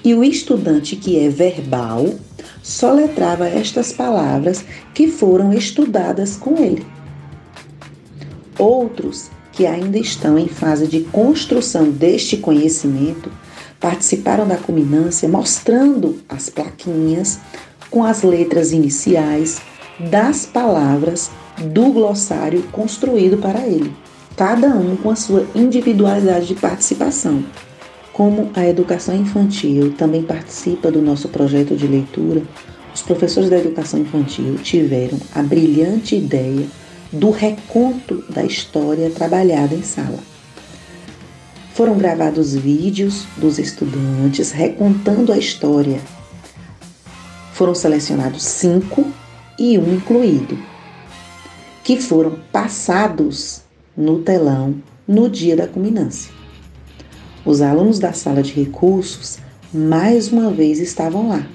[0.04, 2.14] e o estudante que é verbal
[2.62, 6.86] soletrava estas palavras que foram estudadas com ele.
[8.58, 13.32] Outros que ainda estão em fase de construção deste conhecimento
[13.80, 17.40] participaram da culminância mostrando as plaquinhas
[17.90, 19.60] com as letras iniciais
[20.00, 23.94] das palavras do glossário construído para ele,
[24.38, 27.44] cada um com a sua individualidade de participação.
[28.14, 32.42] Como a educação infantil também participa do nosso projeto de leitura,
[32.94, 36.68] os professores da educação infantil tiveram a brilhante ideia
[37.12, 40.20] do reconto da história trabalhada em sala.
[41.74, 46.00] Foram gravados vídeos dos estudantes recontando a história.
[47.54, 49.12] Foram selecionados cinco
[49.60, 50.58] e um incluído,
[51.84, 53.62] que foram passados
[53.96, 54.76] no telão
[55.08, 56.32] no dia da culminância.
[57.46, 59.40] Os alunos da sala de recursos
[59.74, 61.46] mais uma vez estavam lá.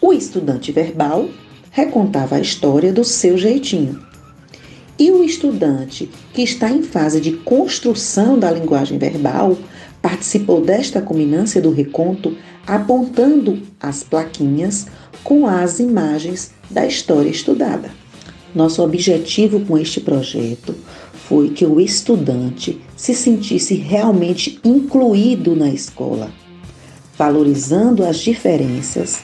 [0.00, 1.28] O estudante verbal
[1.72, 3.98] recontava a história do seu jeitinho.
[4.98, 9.56] E o estudante que está em fase de construção da linguagem verbal
[10.00, 14.86] participou desta culminância do reconto apontando as plaquinhas
[15.24, 17.90] com as imagens da história estudada.
[18.54, 20.74] Nosso objetivo com este projeto
[21.26, 26.30] foi que o estudante se sentisse realmente incluído na escola,
[27.16, 29.22] valorizando as diferenças,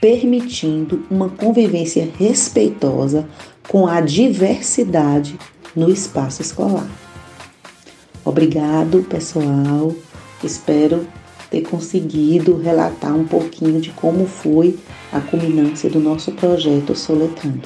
[0.00, 3.28] permitindo uma convivência respeitosa
[3.68, 5.38] com a diversidade
[5.74, 6.88] no espaço escolar.
[8.24, 9.94] Obrigado, pessoal.
[10.42, 11.06] Espero
[11.50, 14.78] ter conseguido relatar um pouquinho de como foi
[15.12, 17.62] a culminância do nosso projeto Soletrando.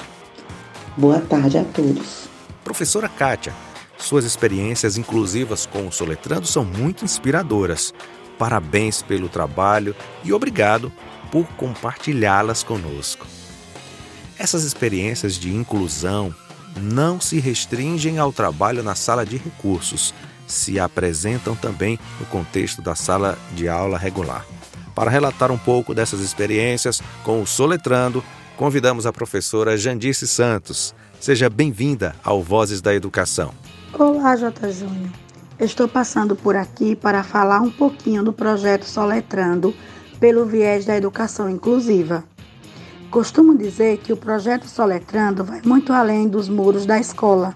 [0.95, 2.29] Boa tarde a todos.
[2.63, 3.53] Professora Kátia,
[3.97, 7.93] suas experiências inclusivas com o Soletrando são muito inspiradoras.
[8.37, 10.91] Parabéns pelo trabalho e obrigado
[11.33, 13.25] por compartilhá-las conosco.
[14.37, 16.31] Essas experiências de inclusão
[16.79, 20.13] não se restringem ao trabalho na sala de recursos,
[20.45, 24.45] se apresentam também no contexto da sala de aula regular.
[24.93, 28.23] Para relatar um pouco dessas experiências com o Soletrando,
[28.55, 30.93] convidamos a professora Jandice Santos.
[31.19, 33.55] Seja bem-vinda ao Vozes da Educação.
[33.97, 34.71] Olá, J.
[34.71, 35.09] Júnior.
[35.59, 39.73] Estou passando por aqui para falar um pouquinho do projeto Soletrando
[40.23, 42.23] pelo viés da educação inclusiva.
[43.11, 47.53] Costumo dizer que o projeto Soletrando vai muito além dos muros da escola,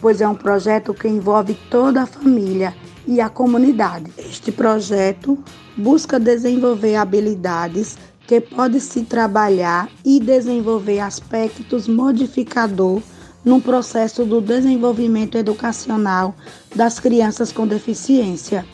[0.00, 2.72] pois é um projeto que envolve toda a família
[3.08, 4.12] e a comunidade.
[4.16, 5.36] Este projeto
[5.76, 13.02] busca desenvolver habilidades que pode se trabalhar e desenvolver aspectos modificador
[13.44, 16.36] no processo do desenvolvimento educacional
[16.72, 18.64] das crianças com deficiência.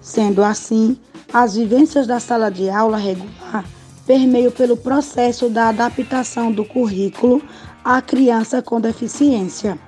[0.00, 0.98] Sendo assim,
[1.32, 3.64] as vivências da sala de aula regular
[4.06, 7.42] permeiam pelo processo da adaptação do currículo
[7.84, 9.78] à criança com deficiência.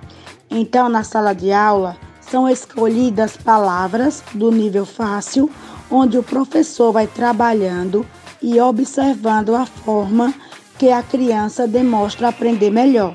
[0.51, 5.51] Então, na sala de aula, são escolhidas palavras do nível fácil,
[5.91, 8.05] onde o professor vai trabalhando
[8.43, 10.35] e observando a forma
[10.79, 13.15] que a criança demonstra aprender melhor.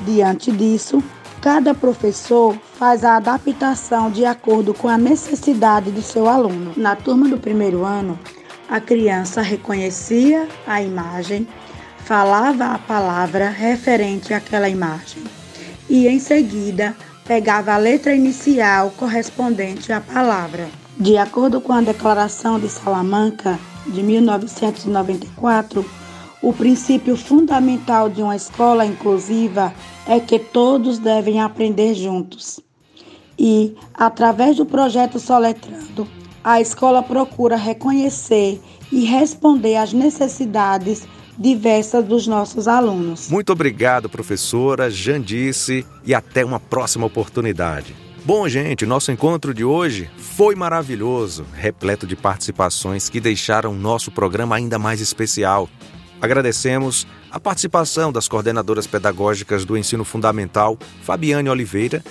[0.00, 1.02] Diante disso,
[1.40, 6.72] cada professor faz a adaptação de acordo com a necessidade de seu aluno.
[6.76, 8.18] Na turma do primeiro ano,
[8.68, 11.46] a criança reconhecia a imagem,
[11.98, 15.22] falava a palavra referente àquela imagem
[15.88, 20.68] e, em seguida, pegava a letra inicial correspondente à palavra.
[20.98, 25.84] De acordo com a Declaração de Salamanca de 1994,
[26.44, 29.72] o princípio fundamental de uma escola inclusiva
[30.06, 32.60] é que todos devem aprender juntos.
[33.38, 36.06] E, através do projeto Soletrando,
[36.44, 38.60] a escola procura reconhecer
[38.92, 41.08] e responder às necessidades
[41.38, 43.30] diversas dos nossos alunos.
[43.30, 47.96] Muito obrigado, professora Jandice, e até uma próxima oportunidade.
[48.22, 54.56] Bom, gente, nosso encontro de hoje foi maravilhoso, repleto de participações que deixaram nosso programa
[54.56, 55.68] ainda mais especial.
[56.20, 62.02] Agradecemos a participação das coordenadoras pedagógicas do ensino fundamental, Fabiane Oliveira,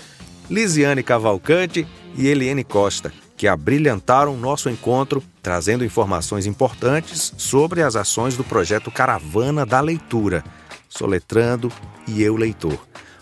[0.49, 8.35] Lisiane Cavalcante e Eliane Costa, que abrilhantaram nosso encontro, trazendo informações importantes sobre as ações
[8.35, 10.43] do projeto Caravana da Leitura,
[10.89, 11.71] Soletrando
[12.07, 12.77] e Eu Leitor.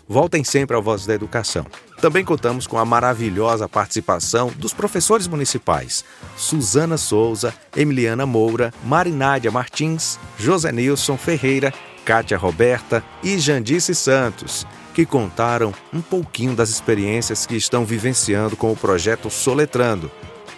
[0.07, 1.65] Voltem sempre ao Voz da Educação.
[2.01, 6.03] Também contamos com a maravilhosa participação dos professores municipais
[6.35, 11.73] Suzana Souza, Emiliana Moura, Marinádia Martins, José Nilson Ferreira,
[12.03, 18.71] Kátia Roberta e Jandice Santos, que contaram um pouquinho das experiências que estão vivenciando com
[18.71, 20.11] o projeto Soletrando.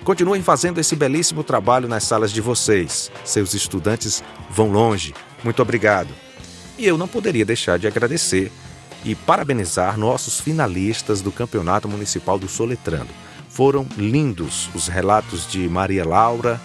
[0.04, 3.12] Continuem fazendo esse belíssimo trabalho nas salas de vocês.
[3.24, 5.14] Seus estudantes vão longe.
[5.44, 6.10] Muito obrigado.
[6.78, 8.52] E eu não poderia deixar de agradecer
[9.04, 13.10] e parabenizar nossos finalistas do Campeonato Municipal do Soletrando.
[13.50, 16.60] Foram lindos os relatos de Maria Laura,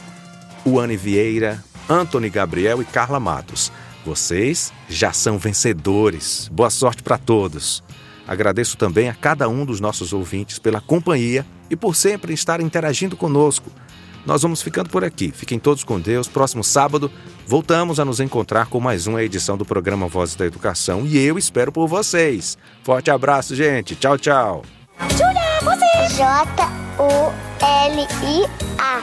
[0.65, 3.73] Uane Vieira, Antony Gabriel e Carla Matos.
[4.05, 6.49] Vocês já são vencedores.
[6.53, 7.83] Boa sorte para todos.
[8.27, 13.17] Agradeço também a cada um dos nossos ouvintes pela companhia e por sempre estar interagindo
[13.17, 13.71] conosco.
[14.27, 15.33] Nós vamos ficando por aqui.
[15.33, 16.29] Fiquem todos com Deus.
[16.29, 17.11] Próximo sábado,
[17.47, 21.39] voltamos a nos encontrar com mais uma edição do programa Vozes da Educação e eu
[21.39, 22.59] espero por vocês.
[22.83, 23.95] Forte abraço, gente.
[23.97, 24.63] Tchau, tchau.
[25.11, 25.89] Júlia, você!
[26.17, 27.29] J-U-L-I-A.
[28.79, 29.03] Ah,